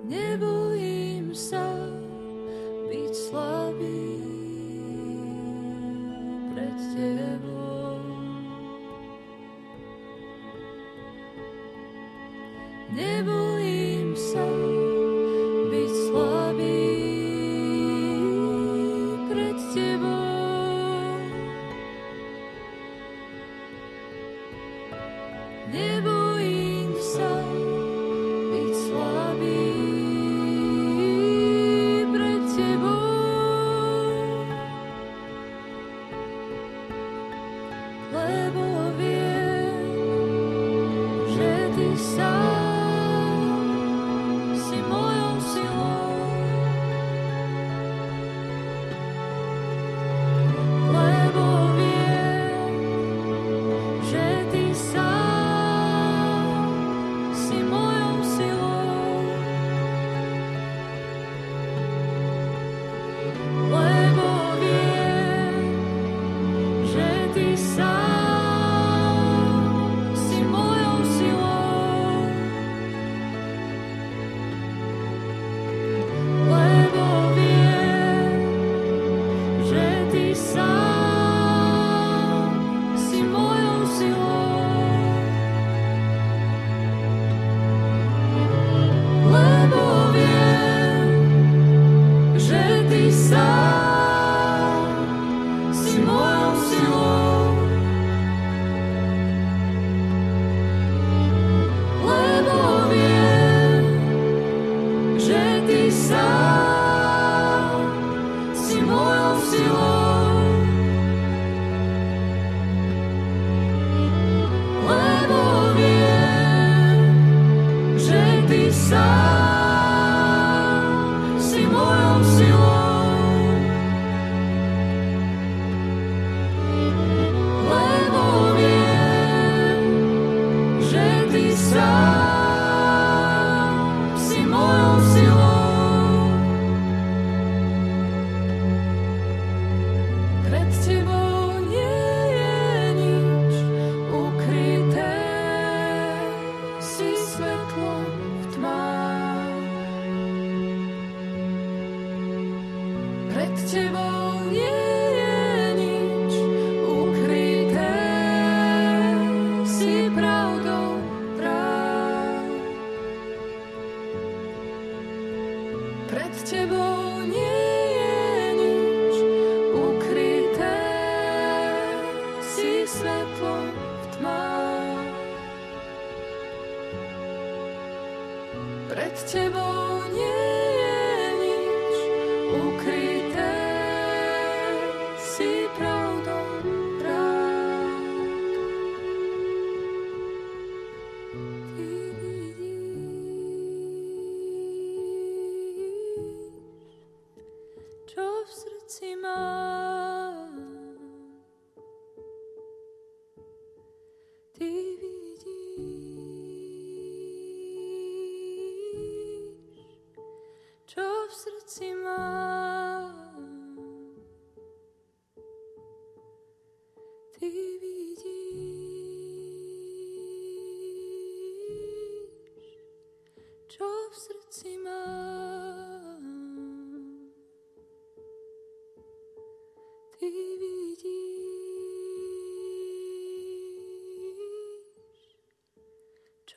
Nebojím 0.08 1.36
sa 1.36 1.68
byť 2.88 3.12
slabý 3.12 4.07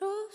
čo 0.01 0.09
v 0.09 0.33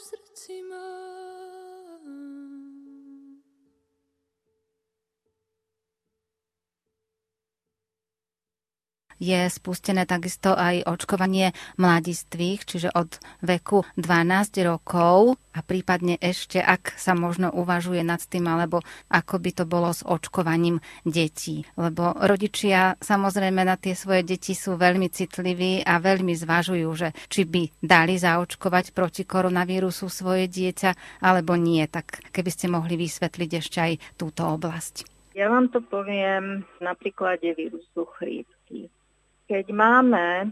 je 9.18 9.48
spustené 9.48 10.04
takisto 10.04 10.52
aj 10.52 10.86
očkovanie 10.86 11.52
mladistvých, 11.80 12.60
čiže 12.64 12.88
od 12.92 13.16
veku 13.44 13.82
12 13.96 14.66
rokov 14.66 15.40
a 15.56 15.64
prípadne 15.64 16.20
ešte, 16.20 16.60
ak 16.60 16.96
sa 17.00 17.16
možno 17.16 17.48
uvažuje 17.48 18.04
nad 18.04 18.20
tým, 18.20 18.44
alebo 18.44 18.84
ako 19.08 19.40
by 19.40 19.50
to 19.56 19.64
bolo 19.64 19.88
s 19.88 20.04
očkovaním 20.04 20.84
detí. 21.08 21.64
Lebo 21.80 22.12
rodičia 22.12 23.00
samozrejme 23.00 23.64
na 23.64 23.80
tie 23.80 23.96
svoje 23.96 24.22
deti 24.24 24.52
sú 24.52 24.76
veľmi 24.76 25.08
citliví 25.08 25.80
a 25.80 25.96
veľmi 25.96 26.36
zvažujú, 26.36 26.88
že 26.92 27.08
či 27.32 27.48
by 27.48 27.80
dali 27.80 28.20
zaočkovať 28.20 28.92
proti 28.92 29.24
koronavírusu 29.24 30.12
svoje 30.12 30.44
dieťa, 30.52 31.24
alebo 31.24 31.56
nie. 31.56 31.84
Tak 31.88 32.32
keby 32.36 32.50
ste 32.52 32.68
mohli 32.68 33.00
vysvetliť 33.00 33.50
ešte 33.56 33.78
aj 33.80 33.92
túto 34.20 34.44
oblasť. 34.44 35.16
Ja 35.36 35.52
vám 35.52 35.68
to 35.68 35.84
poviem 35.84 36.64
na 36.80 36.96
príklade 36.96 37.52
vírusu 37.52 38.08
chrípky. 38.16 38.88
Keď 39.46 39.66
máme 39.70 40.50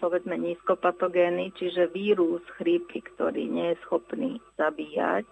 povedzme 0.00 0.40
nízkopatogény, 0.40 1.52
čiže 1.60 1.92
vírus 1.92 2.40
chrípky, 2.56 3.04
ktorý 3.04 3.44
nie 3.44 3.76
je 3.76 3.80
schopný 3.84 4.40
zabíjať. 4.56 5.28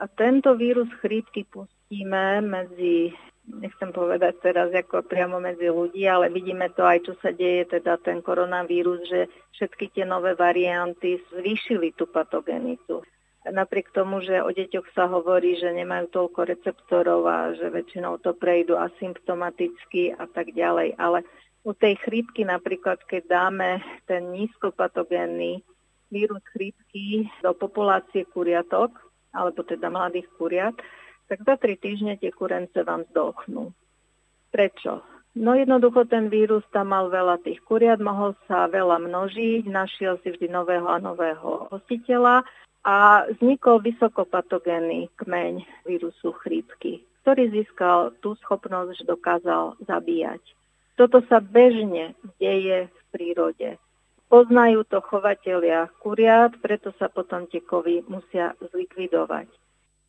A 0.00 0.04
tento 0.08 0.56
vírus 0.56 0.88
chrípky 1.04 1.44
pustíme 1.44 2.40
medzi, 2.40 3.12
nechcem 3.46 3.92
povedať 3.92 4.40
teraz 4.40 4.72
ako 4.72 5.04
priamo 5.04 5.38
medzi 5.38 5.68
ľudí, 5.68 6.08
ale 6.08 6.32
vidíme 6.32 6.72
to 6.72 6.82
aj, 6.82 7.04
čo 7.04 7.14
sa 7.20 7.30
deje, 7.30 7.68
teda 7.78 8.00
ten 8.00 8.24
koronavírus, 8.24 9.04
že 9.06 9.28
všetky 9.60 9.92
tie 9.92 10.08
nové 10.08 10.32
varianty 10.32 11.20
zvýšili 11.30 11.92
tú 11.94 12.08
patogenitu. 12.08 13.04
Napriek 13.44 13.92
tomu, 13.92 14.24
že 14.24 14.40
o 14.40 14.48
deťoch 14.48 14.96
sa 14.96 15.04
hovorí, 15.04 15.60
že 15.60 15.68
nemajú 15.68 16.08
toľko 16.08 16.48
receptorov 16.48 17.28
a 17.28 17.52
že 17.52 17.68
väčšinou 17.68 18.16
to 18.24 18.32
prejdú 18.32 18.72
asymptomaticky 18.80 20.16
a 20.16 20.24
tak 20.24 20.56
ďalej. 20.56 20.96
Ale 20.96 21.28
u 21.64 21.72
tej 21.72 21.96
chrípky 22.04 22.44
napríklad, 22.44 23.00
keď 23.08 23.22
dáme 23.24 23.80
ten 24.04 24.28
nízkopatogénny 24.36 25.64
vírus 26.12 26.44
chrípky 26.52 27.26
do 27.40 27.56
populácie 27.56 28.28
kuriatok, 28.28 28.92
alebo 29.32 29.64
teda 29.64 29.88
mladých 29.88 30.28
kuriat, 30.36 30.76
tak 31.26 31.40
za 31.42 31.56
tri 31.56 31.80
týždne 31.80 32.20
tie 32.20 32.30
kurence 32.30 32.76
vám 32.84 33.08
zdochnú. 33.10 33.72
Prečo? 34.52 35.02
No 35.34 35.58
jednoducho 35.58 36.06
ten 36.06 36.30
vírus 36.30 36.62
tam 36.70 36.94
mal 36.94 37.10
veľa 37.10 37.42
tých 37.42 37.58
kuriat, 37.66 37.98
mohol 37.98 38.38
sa 38.46 38.70
veľa 38.70 39.02
množiť, 39.02 39.66
našiel 39.66 40.22
si 40.22 40.30
vždy 40.30 40.46
nového 40.46 40.86
a 40.86 41.02
nového 41.02 41.66
hostiteľa 41.74 42.46
a 42.86 43.26
vznikol 43.34 43.82
vysokopatogénny 43.82 45.10
kmeň 45.18 45.64
vírusu 45.88 46.30
chrípky, 46.38 47.02
ktorý 47.26 47.50
získal 47.50 48.14
tú 48.22 48.38
schopnosť, 48.46 49.02
že 49.02 49.10
dokázal 49.10 49.74
zabíjať. 49.82 50.44
Toto 50.94 51.22
sa 51.26 51.42
bežne 51.42 52.14
deje 52.38 52.86
v 52.86 53.00
prírode. 53.10 53.70
Poznajú 54.30 54.86
to 54.86 55.02
chovatelia 55.02 55.90
kuriat, 56.02 56.54
preto 56.62 56.94
sa 56.98 57.10
potom 57.10 57.46
tie 57.50 57.62
kovy 57.62 58.06
musia 58.06 58.54
zlikvidovať. 58.58 59.46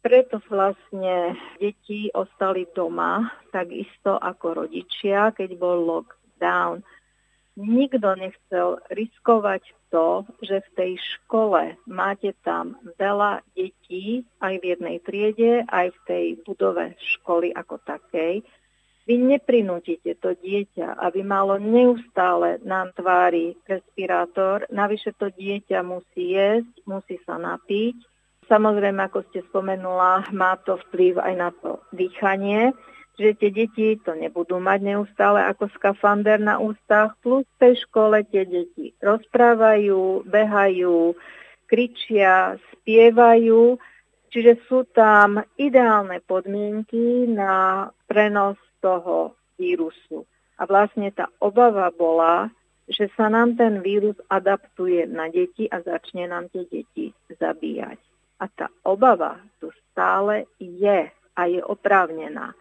Preto 0.06 0.38
vlastne 0.46 1.34
deti 1.58 2.14
ostali 2.14 2.70
doma, 2.78 3.26
takisto 3.50 4.22
ako 4.22 4.66
rodičia, 4.66 5.34
keď 5.34 5.58
bol 5.58 5.82
lockdown. 5.82 6.86
Nikto 7.58 8.14
nechcel 8.14 8.78
riskovať 8.94 9.66
to, 9.90 10.22
že 10.46 10.62
v 10.62 10.70
tej 10.78 10.92
škole 11.02 11.74
máte 11.90 12.38
tam 12.46 12.78
veľa 13.02 13.42
detí, 13.58 14.22
aj 14.46 14.62
v 14.62 14.64
jednej 14.78 14.98
triede, 15.02 15.66
aj 15.74 15.90
v 15.90 16.00
tej 16.06 16.26
budove 16.46 16.94
školy 17.18 17.50
ako 17.58 17.82
takej, 17.82 18.46
vy 19.06 19.22
neprinútite 19.22 20.18
to 20.18 20.34
dieťa, 20.34 20.97
aby 20.97 21.22
malo 21.22 21.62
neustále 21.62 22.58
na 22.66 22.89
tvári 22.89 23.53
respirátor. 23.70 24.66
Navyše 24.74 25.14
to 25.14 25.30
dieťa 25.30 25.86
musí 25.86 26.34
jesť, 26.34 26.74
musí 26.89 27.22
sa 27.22 27.38
napiť. 27.38 28.01
Samozrejme, 28.49 29.06
ako 29.06 29.26
ste 29.30 29.45
spomenula, 29.49 30.30
má 30.34 30.58
to 30.62 30.78
vplyv 30.89 31.22
aj 31.22 31.34
na 31.38 31.49
to 31.49 31.82
dýchanie, 31.93 32.74
že 33.18 33.34
tie 33.38 33.49
deti 33.49 33.97
to 34.01 34.14
nebudú 34.14 34.62
mať 34.62 34.80
neustále 34.86 35.41
ako 35.49 35.70
skafander 35.78 36.38
na 36.38 36.62
ústach, 36.62 37.18
plus 37.26 37.45
v 37.58 37.60
tej 37.62 37.74
škole 37.88 38.22
tie 38.30 38.45
deti 38.45 38.93
rozprávajú, 39.01 40.30
behajú, 40.30 41.18
kričia, 41.66 42.62
spievajú, 42.74 43.82
čiže 44.30 44.62
sú 44.70 44.86
tam 44.93 45.41
ideálne 45.58 46.22
podmienky 46.22 47.26
na 47.26 47.88
prenos 48.06 48.60
toho 48.86 49.34
vírusu. 49.58 50.30
A 50.62 50.70
vlastne 50.70 51.10
tá 51.10 51.26
obava 51.42 51.90
bola, 51.90 52.54
že 52.86 53.10
sa 53.18 53.34
nám 53.34 53.58
ten 53.58 53.82
vírus 53.82 54.14
adaptuje 54.30 55.10
na 55.10 55.26
deti 55.34 55.66
a 55.66 55.82
začne 55.82 56.30
nám 56.30 56.54
tie 56.54 56.70
deti 56.70 57.10
zabíjať. 57.34 57.98
A 58.38 58.46
tá 58.54 58.70
obava 58.86 59.42
tu 59.58 59.74
stále 59.90 60.46
je 60.62 61.10
a 61.10 61.42
je 61.50 61.62
oprávnená. 61.66 62.54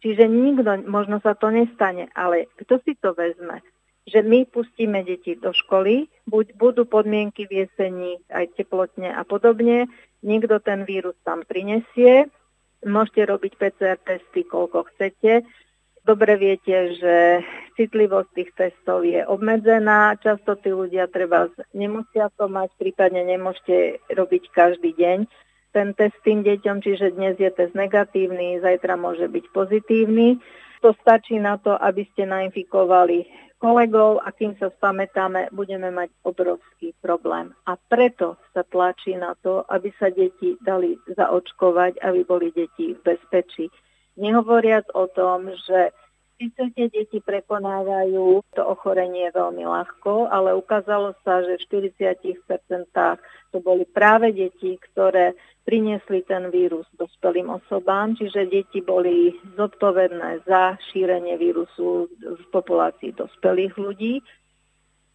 Čiže 0.00 0.24
nikto, 0.32 0.88
možno 0.88 1.20
sa 1.20 1.36
to 1.36 1.52
nestane, 1.52 2.08
ale 2.16 2.48
kto 2.56 2.80
si 2.80 2.96
to 2.96 3.12
vezme? 3.12 3.60
Že 4.08 4.24
my 4.24 4.48
pustíme 4.48 5.04
deti 5.04 5.36
do 5.36 5.52
školy, 5.52 6.08
buď 6.24 6.56
budú 6.56 6.88
podmienky 6.88 7.44
v 7.44 7.68
jeseni, 7.68 8.16
aj 8.32 8.56
teplotne 8.56 9.12
a 9.12 9.22
podobne, 9.28 9.92
niekto 10.24 10.56
ten 10.64 10.88
vírus 10.88 11.14
tam 11.20 11.44
prinesie, 11.44 12.32
Môžete 12.80 13.28
robiť 13.28 13.52
PCR 13.60 13.98
testy, 14.00 14.44
koľko 14.44 14.88
chcete. 14.94 15.44
Dobre 16.00 16.32
viete, 16.40 16.96
že 16.96 17.44
citlivosť 17.76 18.30
tých 18.32 18.50
testov 18.56 19.04
je 19.04 19.20
obmedzená. 19.28 20.16
Často 20.24 20.56
tí 20.56 20.72
ľudia 20.72 21.12
treba 21.12 21.52
nemusia 21.76 22.32
to 22.40 22.48
mať, 22.48 22.72
prípadne 22.80 23.20
nemôžete 23.28 24.00
robiť 24.16 24.42
každý 24.48 24.96
deň 24.96 25.28
ten 25.70 25.94
test 25.94 26.18
tým 26.26 26.42
deťom, 26.42 26.82
čiže 26.82 27.14
dnes 27.14 27.38
je 27.38 27.50
test 27.50 27.74
negatívny, 27.78 28.58
zajtra 28.58 28.98
môže 28.98 29.30
byť 29.30 29.44
pozitívny. 29.54 30.42
To 30.82 30.96
stačí 30.98 31.38
na 31.38 31.60
to, 31.62 31.76
aby 31.78 32.08
ste 32.10 32.26
nainfikovali 32.26 33.28
kolegov 33.60 34.24
a 34.24 34.32
kým 34.32 34.56
sa 34.56 34.72
spamätáme, 34.72 35.52
budeme 35.52 35.92
mať 35.92 36.08
obrovský 36.24 36.96
problém. 37.04 37.52
A 37.68 37.76
preto 37.76 38.40
sa 38.56 38.64
tlačí 38.64 39.14
na 39.14 39.36
to, 39.44 39.62
aby 39.68 39.92
sa 40.00 40.08
deti 40.08 40.56
dali 40.64 40.96
zaočkovať, 41.12 42.00
aby 42.00 42.20
boli 42.24 42.48
deti 42.56 42.96
v 42.96 43.00
bezpečí. 43.04 43.68
Nehovoriac 44.16 44.88
o 44.96 45.06
tom, 45.12 45.52
že 45.68 45.92
Tie 46.40 46.88
deti 46.88 47.20
prekonávajú 47.20 48.40
to 48.56 48.62
ochorenie 48.64 49.28
veľmi 49.28 49.60
ľahko, 49.60 50.32
ale 50.32 50.56
ukázalo 50.56 51.12
sa, 51.20 51.44
že 51.44 51.60
v 51.60 51.84
40% 51.92 52.88
to 53.52 53.58
boli 53.60 53.84
práve 53.84 54.32
deti, 54.32 54.80
ktoré 54.80 55.36
priniesli 55.68 56.24
ten 56.24 56.48
vírus 56.48 56.88
dospelým 56.96 57.52
osobám, 57.52 58.16
čiže 58.16 58.48
deti 58.48 58.80
boli 58.80 59.36
zodpovedné 59.60 60.48
za 60.48 60.80
šírenie 60.88 61.36
vírusu 61.36 62.08
v 62.08 62.44
populácii 62.48 63.12
dospelých 63.12 63.76
ľudí. 63.76 64.24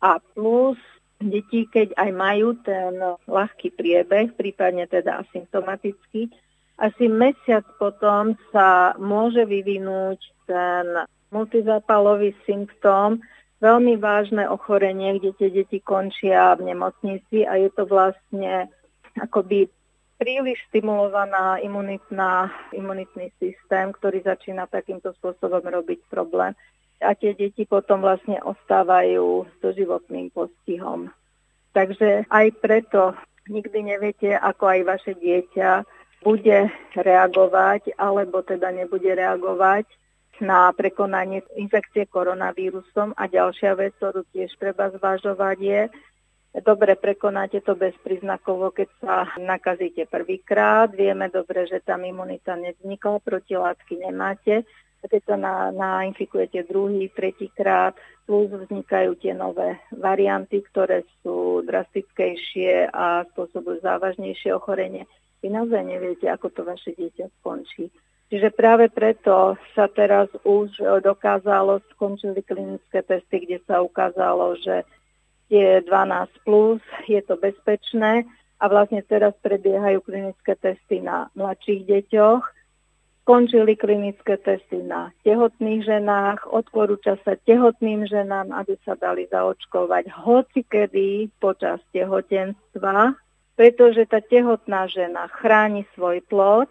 A 0.06 0.22
plus 0.38 0.78
deti, 1.18 1.66
keď 1.66 1.98
aj 1.98 2.10
majú 2.14 2.54
ten 2.62 3.02
ľahký 3.26 3.74
priebeh, 3.74 4.38
prípadne 4.38 4.86
teda 4.86 5.26
asymptomatický, 5.26 6.30
asi 6.78 7.08
mesiac 7.08 7.64
potom 7.82 8.38
sa 8.52 8.94
môže 9.02 9.48
vyvinúť 9.48 10.20
ten 10.46 11.08
multizápalový 11.34 12.36
symptóm, 12.46 13.22
veľmi 13.64 13.98
vážne 13.98 14.46
ochorenie, 14.46 15.18
kde 15.18 15.32
tie 15.38 15.50
deti 15.50 15.80
končia 15.82 16.54
v 16.60 16.70
nemocnici 16.74 17.48
a 17.48 17.58
je 17.58 17.70
to 17.74 17.88
vlastne 17.88 18.70
akoby 19.18 19.72
príliš 20.16 20.60
stimulovaná 20.72 21.60
imunitná, 21.60 22.52
imunitný 22.72 23.32
systém, 23.40 23.92
ktorý 23.92 24.24
začína 24.24 24.68
takýmto 24.68 25.12
spôsobom 25.20 25.64
robiť 25.64 26.00
problém. 26.08 26.56
A 27.04 27.12
tie 27.12 27.36
deti 27.36 27.68
potom 27.68 28.00
vlastne 28.00 28.40
ostávajú 28.40 29.44
so 29.60 29.70
životným 29.76 30.32
postihom. 30.32 31.12
Takže 31.76 32.24
aj 32.32 32.48
preto 32.64 33.12
nikdy 33.52 33.84
neviete, 33.84 34.32
ako 34.32 34.64
aj 34.72 34.82
vaše 34.88 35.14
dieťa 35.20 35.84
bude 36.24 36.72
reagovať 36.96 37.94
alebo 38.00 38.42
teda 38.42 38.72
nebude 38.72 39.12
reagovať 39.12 39.86
na 40.42 40.72
prekonanie 40.76 41.44
infekcie 41.56 42.08
koronavírusom. 42.10 43.16
A 43.16 43.28
ďalšia 43.30 43.76
vec, 43.80 43.96
ktorú 44.00 44.28
tiež 44.32 44.52
treba 44.60 44.92
zvažovať 44.92 45.58
je, 45.60 45.82
dobre 46.64 46.96
prekonáte 46.96 47.60
to 47.60 47.76
bezpríznakovo, 47.76 48.72
keď 48.72 48.90
sa 49.04 49.16
nakazíte 49.40 50.08
prvýkrát. 50.08 50.92
Vieme 50.92 51.28
dobre, 51.28 51.68
že 51.68 51.84
tam 51.84 52.08
imunita 52.08 52.56
nevznikla, 52.56 53.20
protilátky 53.20 54.00
nemáte. 54.00 54.64
Keď 55.06 55.22
sa 55.22 55.38
na, 55.38 55.70
nainfikujete 55.70 56.66
druhý, 56.66 57.14
tretíkrát, 57.14 57.94
plus 58.26 58.50
vznikajú 58.50 59.14
tie 59.22 59.38
nové 59.38 59.78
varianty, 59.94 60.66
ktoré 60.66 61.06
sú 61.22 61.62
drastickejšie 61.62 62.90
a 62.90 63.22
spôsobujú 63.30 63.86
závažnejšie 63.86 64.50
ochorenie. 64.50 65.06
Vy 65.46 65.54
naozaj 65.54 65.86
neviete, 65.86 66.26
ako 66.26 66.50
to 66.50 66.66
vaše 66.66 66.98
dieťa 66.98 67.30
skončí. 67.38 67.94
Čiže 68.26 68.50
práve 68.58 68.90
preto 68.90 69.54
sa 69.78 69.86
teraz 69.86 70.34
už 70.42 70.82
dokázalo, 71.06 71.78
skončili 71.94 72.42
klinické 72.42 73.06
testy, 73.06 73.46
kde 73.46 73.62
sa 73.70 73.86
ukázalo, 73.86 74.58
že 74.58 74.82
je 75.46 75.82
12 75.86 75.90
plus, 76.42 76.82
je 77.06 77.22
to 77.22 77.38
bezpečné. 77.38 78.26
A 78.58 78.66
vlastne 78.66 79.06
teraz 79.06 79.38
prebiehajú 79.46 80.02
klinické 80.02 80.58
testy 80.58 81.06
na 81.06 81.30
mladších 81.38 81.86
deťoch. 81.86 82.44
Končili 83.26 83.74
klinické 83.78 84.38
testy 84.42 84.82
na 84.82 85.14
tehotných 85.26 85.86
ženách, 85.86 86.50
odporúča 86.50 87.18
sa 87.26 87.38
tehotným 87.46 88.06
ženám, 88.10 88.54
aby 88.54 88.78
sa 88.86 88.94
dali 88.98 89.26
zaočkovať 89.30 90.14
hoci 90.14 90.62
kedy 90.66 91.34
počas 91.42 91.82
tehotenstva, 91.90 93.18
pretože 93.58 94.06
tá 94.06 94.22
tehotná 94.22 94.86
žena 94.90 95.26
chráni 95.30 95.90
svoj 95.98 96.22
plod, 96.30 96.70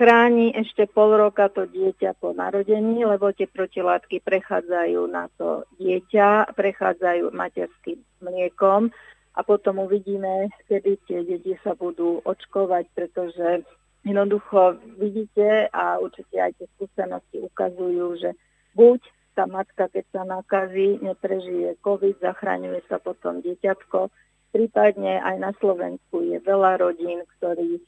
chráni 0.00 0.56
ešte 0.56 0.88
pol 0.88 1.12
roka 1.12 1.52
to 1.52 1.68
dieťa 1.68 2.16
po 2.16 2.32
narodení, 2.32 3.04
lebo 3.04 3.36
tie 3.36 3.44
protilátky 3.44 4.24
prechádzajú 4.24 5.00
na 5.12 5.28
to 5.36 5.68
dieťa, 5.76 6.56
prechádzajú 6.56 7.28
materským 7.28 8.00
mliekom 8.24 8.88
a 9.36 9.40
potom 9.44 9.84
uvidíme, 9.84 10.48
kedy 10.72 10.96
tie 11.04 11.20
deti 11.20 11.52
sa 11.60 11.76
budú 11.76 12.24
očkovať, 12.24 12.88
pretože 12.96 13.60
jednoducho 14.00 14.80
vidíte 14.96 15.68
a 15.68 16.00
určite 16.00 16.48
aj 16.48 16.56
tie 16.56 16.66
skúsenosti 16.80 17.36
ukazujú, 17.44 18.24
že 18.24 18.32
buď 18.72 19.04
tá 19.36 19.44
matka, 19.44 19.92
keď 19.92 20.04
sa 20.16 20.22
nakazí, 20.24 20.96
neprežije 21.04 21.76
COVID, 21.84 22.24
zachraňuje 22.24 22.88
sa 22.88 22.96
potom 22.96 23.44
dieťatko, 23.44 24.08
prípadne 24.56 25.20
aj 25.20 25.36
na 25.44 25.52
Slovensku 25.60 26.24
je 26.24 26.40
veľa 26.40 26.80
rodín, 26.80 27.20
ktorí 27.36 27.84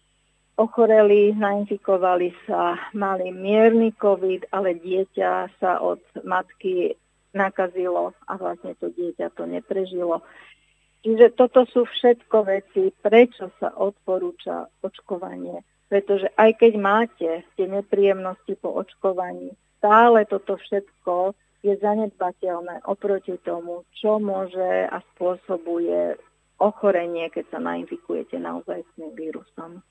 ochoreli, 0.56 1.32
nainfikovali 1.32 2.32
sa, 2.44 2.76
mali 2.92 3.32
mierny 3.32 3.92
COVID, 3.96 4.52
ale 4.52 4.76
dieťa 4.76 5.58
sa 5.60 5.80
od 5.80 6.00
matky 6.24 6.96
nakazilo 7.32 8.12
a 8.28 8.32
vlastne 8.36 8.76
to 8.76 8.92
dieťa 8.92 9.32
to 9.32 9.48
neprežilo. 9.48 10.20
Čiže 11.02 11.34
toto 11.34 11.66
sú 11.66 11.82
všetko 11.82 12.36
veci, 12.46 12.94
prečo 13.02 13.50
sa 13.58 13.74
odporúča 13.74 14.70
očkovanie. 14.86 15.66
Pretože 15.90 16.30
aj 16.38 16.62
keď 16.62 16.72
máte 16.78 17.30
tie 17.58 17.66
nepríjemnosti 17.66 18.54
po 18.56 18.72
očkovaní, 18.80 19.50
stále 19.82 20.24
toto 20.30 20.56
všetko 20.56 21.34
je 21.66 21.74
zanedbateľné 21.78 22.86
oproti 22.86 23.34
tomu, 23.42 23.82
čo 23.98 24.22
môže 24.22 24.86
a 24.88 25.02
spôsobuje 25.14 26.16
ochorenie, 26.62 27.26
keď 27.34 27.44
sa 27.50 27.58
nainfikujete 27.58 28.38
naozaj 28.38 28.86
s 28.86 28.90
tým 28.94 29.10
vírusom. 29.18 29.82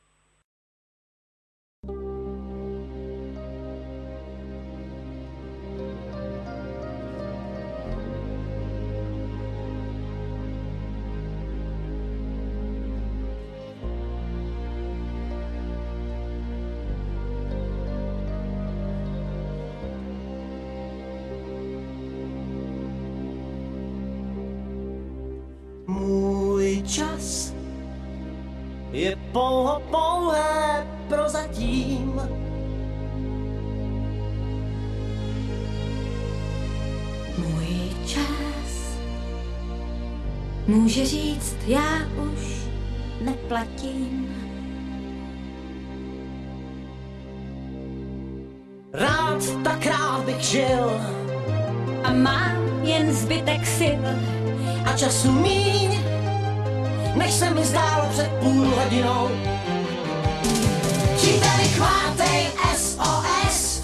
Pouho 29.80 30.20
pouhé 30.22 30.88
prozatím. 31.08 32.22
Můj 37.38 37.92
čas 38.06 38.98
může 40.68 41.06
říct, 41.06 41.56
já 41.68 41.98
už 42.34 42.68
neplatím. 43.22 44.36
Rád 48.94 49.64
tak 49.64 49.86
rád 49.86 50.26
bych 50.26 50.42
žil 50.42 51.02
a 52.04 52.14
mám 52.14 52.84
jen 52.84 53.14
zbytek 53.14 53.66
sil 53.78 54.04
a 54.86 54.98
času 54.98 55.32
míň, 55.32 56.00
než 57.16 57.32
se 57.32 57.50
mi 57.50 57.64
zdálo 57.64 58.10
před 58.10 58.32
půl 58.40 58.66
hodinou. 58.66 59.51
Chvátej 61.82 62.48
SOS, 62.78 63.82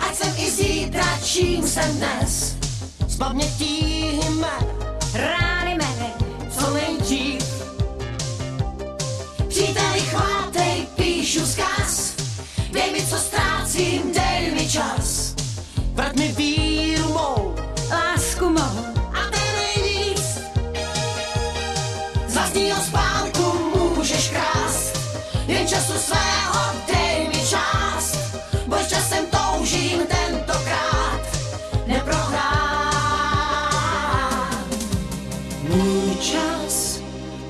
ať 0.00 0.14
jsem 0.14 0.32
i 0.36 0.50
zítra, 0.50 1.04
čím 1.24 1.68
jsem 1.68 1.96
dnes. 1.96 2.56
Z 3.06 3.16
pamětí 3.16 4.20
jmen, 4.28 4.64
rány 5.14 5.74
mé, 5.74 6.12
co 6.50 6.70
nejdřív. 6.74 7.44
Příteli, 9.48 10.00
chvátej, 10.00 10.86
píšu 10.96 11.46
zkaz, 11.46 12.12
dej 12.72 12.92
mi, 12.92 13.06
co 13.06 13.16
ztrácím, 13.16 14.12
dej 14.12 14.52
mi 14.54 14.68
čas. 14.68 15.34
Vrať 15.94 16.16
mi 16.16 16.28
víru 16.28 17.08
mou, 17.08 17.54
lásku 17.90 18.50
mou, 18.50 18.78
a 19.12 19.20
ten 19.30 19.48
nejvíc. 19.56 20.38
Z 22.28 22.34
vlastního 22.34 22.80
spánku 22.80 23.72
můžeš 23.96 24.28
krást, 24.28 24.98
jen 25.46 25.68
času 25.68 25.92
svého 25.98 26.60
dej 26.86 27.09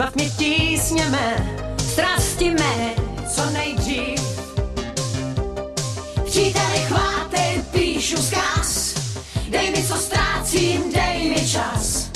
Zvatně 0.00 0.30
tísněme, 0.30 1.56
strasti 1.78 2.50
mé, 2.50 2.94
co 3.34 3.50
nejdřív. 3.50 4.20
Příteli 6.24 6.78
chváty, 6.78 7.64
píšu 7.72 8.16
zkaz, 8.16 8.94
dej 9.48 9.70
mi, 9.70 9.82
co 9.82 9.94
ztrácím, 9.94 10.92
dej 10.92 11.28
mi 11.28 11.48
čas. 11.48 12.08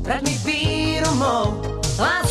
Vrať 0.00 0.22
mi 0.22 0.38
víru 0.44 1.14
mou, 1.14 1.62
lásku 1.98 2.29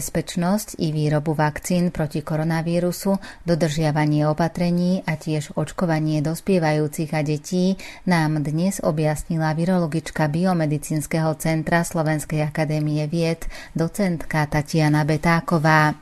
Bezpečnosť 0.00 0.80
i 0.80 0.96
výrobu 0.96 1.36
vakcín 1.36 1.92
proti 1.92 2.24
koronavírusu, 2.24 3.20
dodržiavanie 3.44 4.24
opatrení 4.24 5.04
a 5.04 5.20
tiež 5.20 5.52
očkovanie 5.60 6.24
dospievajúcich 6.24 7.12
a 7.12 7.20
detí 7.20 7.76
nám 8.08 8.40
dnes 8.40 8.80
objasnila 8.80 9.52
virologička 9.52 10.32
Biomedicínskeho 10.32 11.36
centra 11.36 11.84
Slovenskej 11.84 12.48
akadémie 12.48 13.04
vied, 13.12 13.44
docentka 13.76 14.48
Tatiana 14.48 15.04
Betáková. 15.04 15.92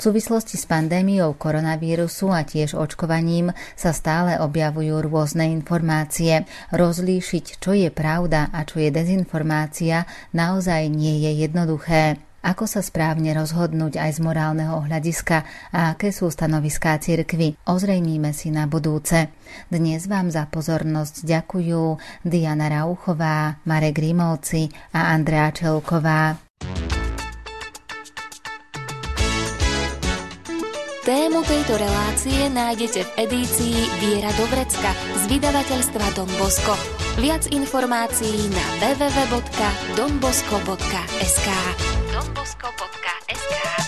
súvislosti 0.08 0.56
s 0.56 0.64
pandémiou 0.64 1.36
koronavírusu 1.36 2.32
a 2.32 2.48
tiež 2.48 2.80
očkovaním 2.80 3.52
sa 3.76 3.92
stále 3.92 4.40
objavujú 4.40 5.04
rôzne 5.04 5.52
informácie. 5.52 6.48
Rozlíšiť, 6.72 7.60
čo 7.60 7.76
je 7.76 7.92
pravda 7.92 8.48
a 8.56 8.64
čo 8.64 8.80
je 8.80 8.88
dezinformácia, 8.88 10.08
naozaj 10.32 10.88
nie 10.88 11.28
je 11.28 11.44
jednoduché. 11.44 12.27
Ako 12.38 12.70
sa 12.70 12.86
správne 12.86 13.34
rozhodnúť 13.34 13.98
aj 13.98 14.10
z 14.14 14.20
morálneho 14.22 14.78
hľadiska 14.86 15.42
a 15.74 15.98
aké 15.98 16.14
sú 16.14 16.30
stanoviská 16.30 16.94
cirkvy, 17.02 17.58
ozrejmíme 17.66 18.30
si 18.30 18.54
na 18.54 18.70
budúce. 18.70 19.26
Dnes 19.66 20.06
vám 20.06 20.30
za 20.30 20.46
pozornosť 20.46 21.26
ďakujú 21.26 21.98
Diana 22.22 22.70
Rauchová, 22.70 23.58
Marek 23.66 23.98
Rimovci 23.98 24.70
a 24.94 25.18
Andrea 25.18 25.50
Čelková. 25.50 26.38
Tému 31.08 31.40
tejto 31.40 31.80
relácie 31.80 32.52
nájdete 32.52 33.00
v 33.00 33.24
edícii 33.24 33.80
Viera 33.96 34.28
do 34.36 34.44
vrecka 34.52 34.92
z 35.16 35.24
vydavateľstva 35.32 36.04
Don 36.12 36.28
Bosco. 36.36 36.76
Viac 37.16 37.48
informácií 37.48 38.52
na 38.52 38.60
www.donbosco.sk 38.84 41.48
donbosco.sk 42.18 43.06
zrezavých 43.28 43.87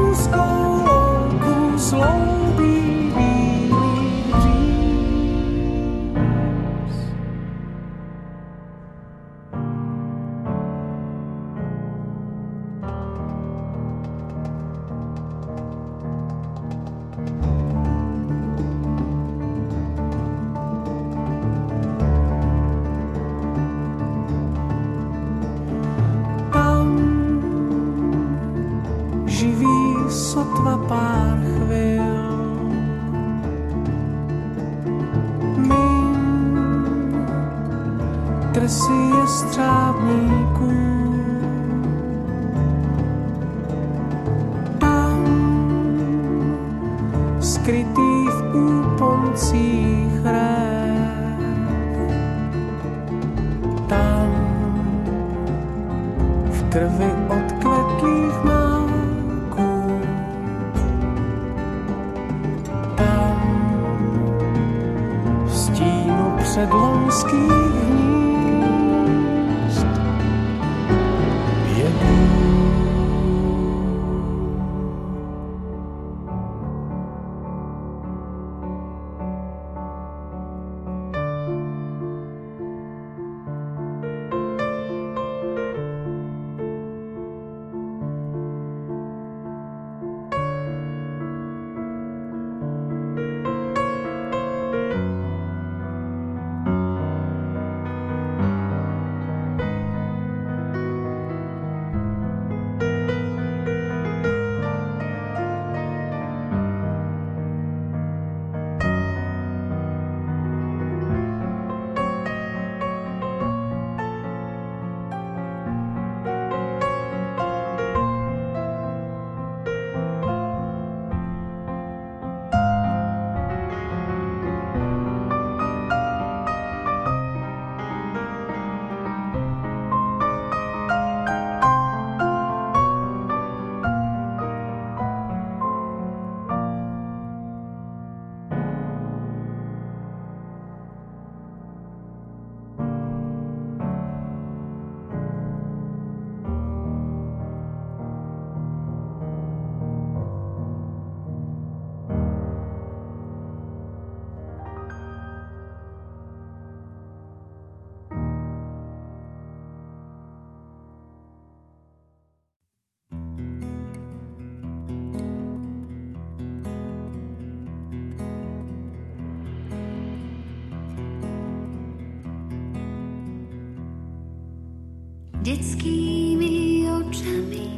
detskými 175.61 176.89
očami 176.89 177.69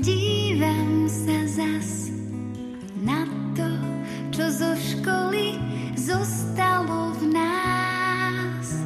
dívam 0.00 1.04
sa 1.04 1.44
zas 1.44 2.08
na 3.04 3.28
to, 3.52 3.68
čo 4.32 4.48
zo 4.48 4.72
školy 4.72 5.60
zostalo 5.92 7.12
v 7.20 7.36
nás. 7.36 8.80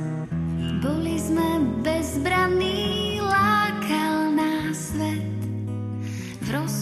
Boli 0.83 1.23
sme 1.23 1.63
bezbranní, 1.87 3.23
lákal 3.23 4.35
nás 4.35 4.91
svet 4.91 5.39
v 6.43 6.47
rozpuku 6.51 6.82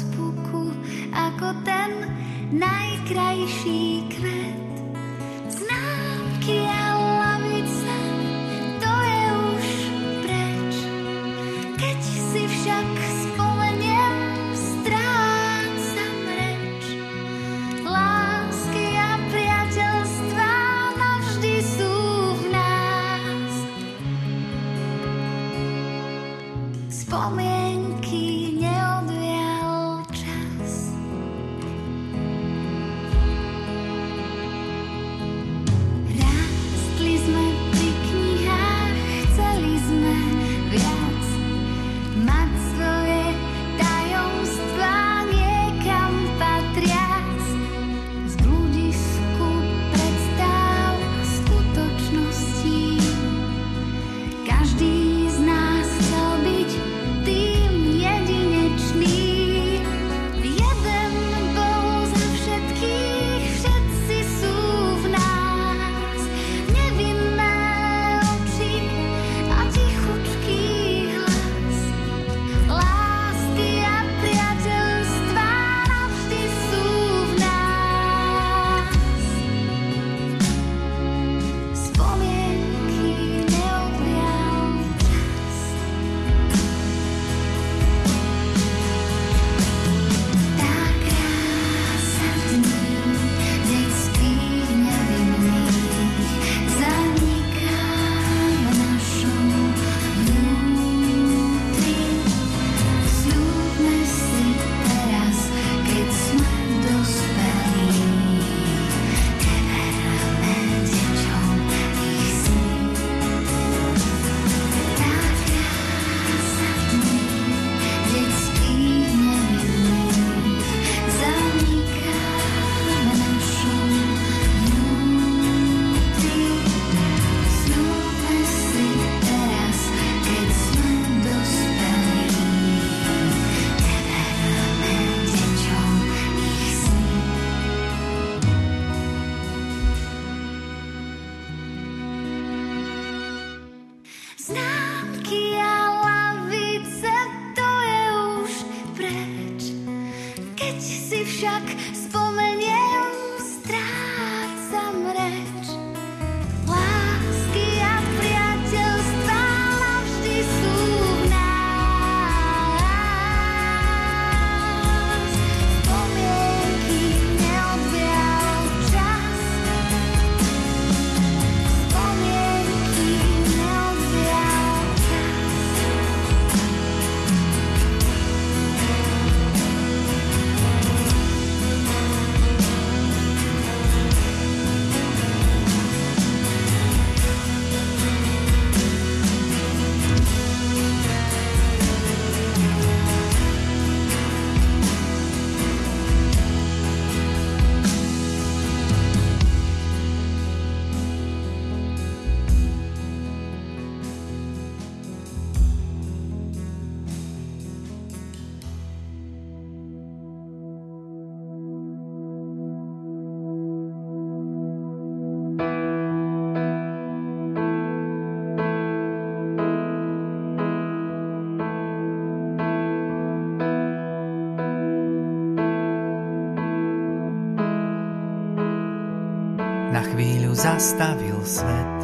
Chvíľu 230.51 230.67
zastavil 230.67 231.39
svet. 231.47 232.01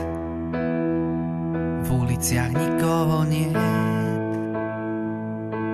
V 1.83 1.89
uliciach 1.91 2.55
nikoho 2.55 3.27
nie 3.27 3.51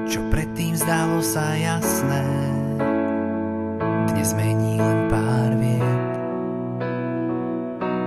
Čo 0.09 0.25
predtým 0.33 0.73
zdalo 0.81 1.21
sa 1.21 1.53
jasné 1.53 2.25
Dnes 4.09 4.33
mení 4.33 4.81
len 4.81 5.05
pár 5.13 5.53
vied. 5.61 6.13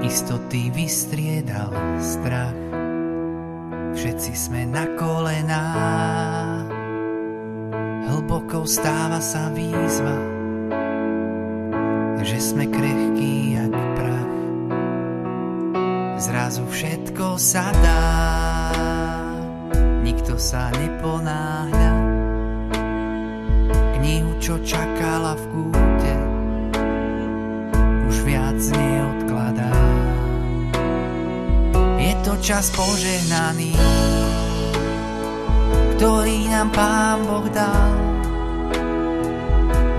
Istoty 0.02 0.74
vystriedal 0.74 1.70
strach. 2.02 2.58
Všetci 3.94 4.34
sme 4.34 4.66
na 4.66 4.90
kolená 4.98 5.66
Hlboko 8.10 8.66
stáva 8.66 9.22
sa 9.22 9.46
výzva 9.54 10.34
že 12.26 12.42
sme 12.42 12.66
krehkí. 12.66 13.55
Zrazu 16.16 16.64
všetko 16.72 17.36
sa 17.36 17.76
dá, 17.84 18.04
nikto 20.00 20.40
sa 20.40 20.72
neponáhľa. 20.72 21.92
Knihu, 24.00 24.32
čo 24.40 24.56
čakala 24.64 25.36
v 25.36 25.44
kúte, 25.52 26.16
už 28.08 28.16
viac 28.24 28.56
neodkladá. 28.56 29.76
Je 32.00 32.14
to 32.24 32.34
čas 32.40 32.72
požehnaný, 32.72 33.76
ktorý 36.00 36.48
nám 36.48 36.70
Pán 36.72 37.20
Boh 37.28 37.48
dal. 37.52 37.92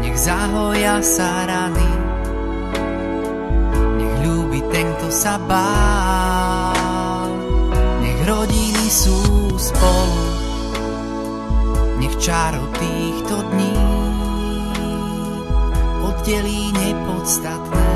Nech 0.00 0.16
zahoja 0.16 1.02
sa 1.04 1.44
rany, 1.44 1.65
kto 5.06 5.14
sa 5.14 5.38
bál. 5.38 7.30
Nech 8.02 8.26
rodiny 8.26 8.90
sú 8.90 9.14
spolu, 9.54 10.26
nech 12.02 12.18
čaro 12.18 12.66
týchto 12.74 13.38
dní 13.54 13.78
oddelí 16.02 16.74
nepodstatné. 16.74 17.95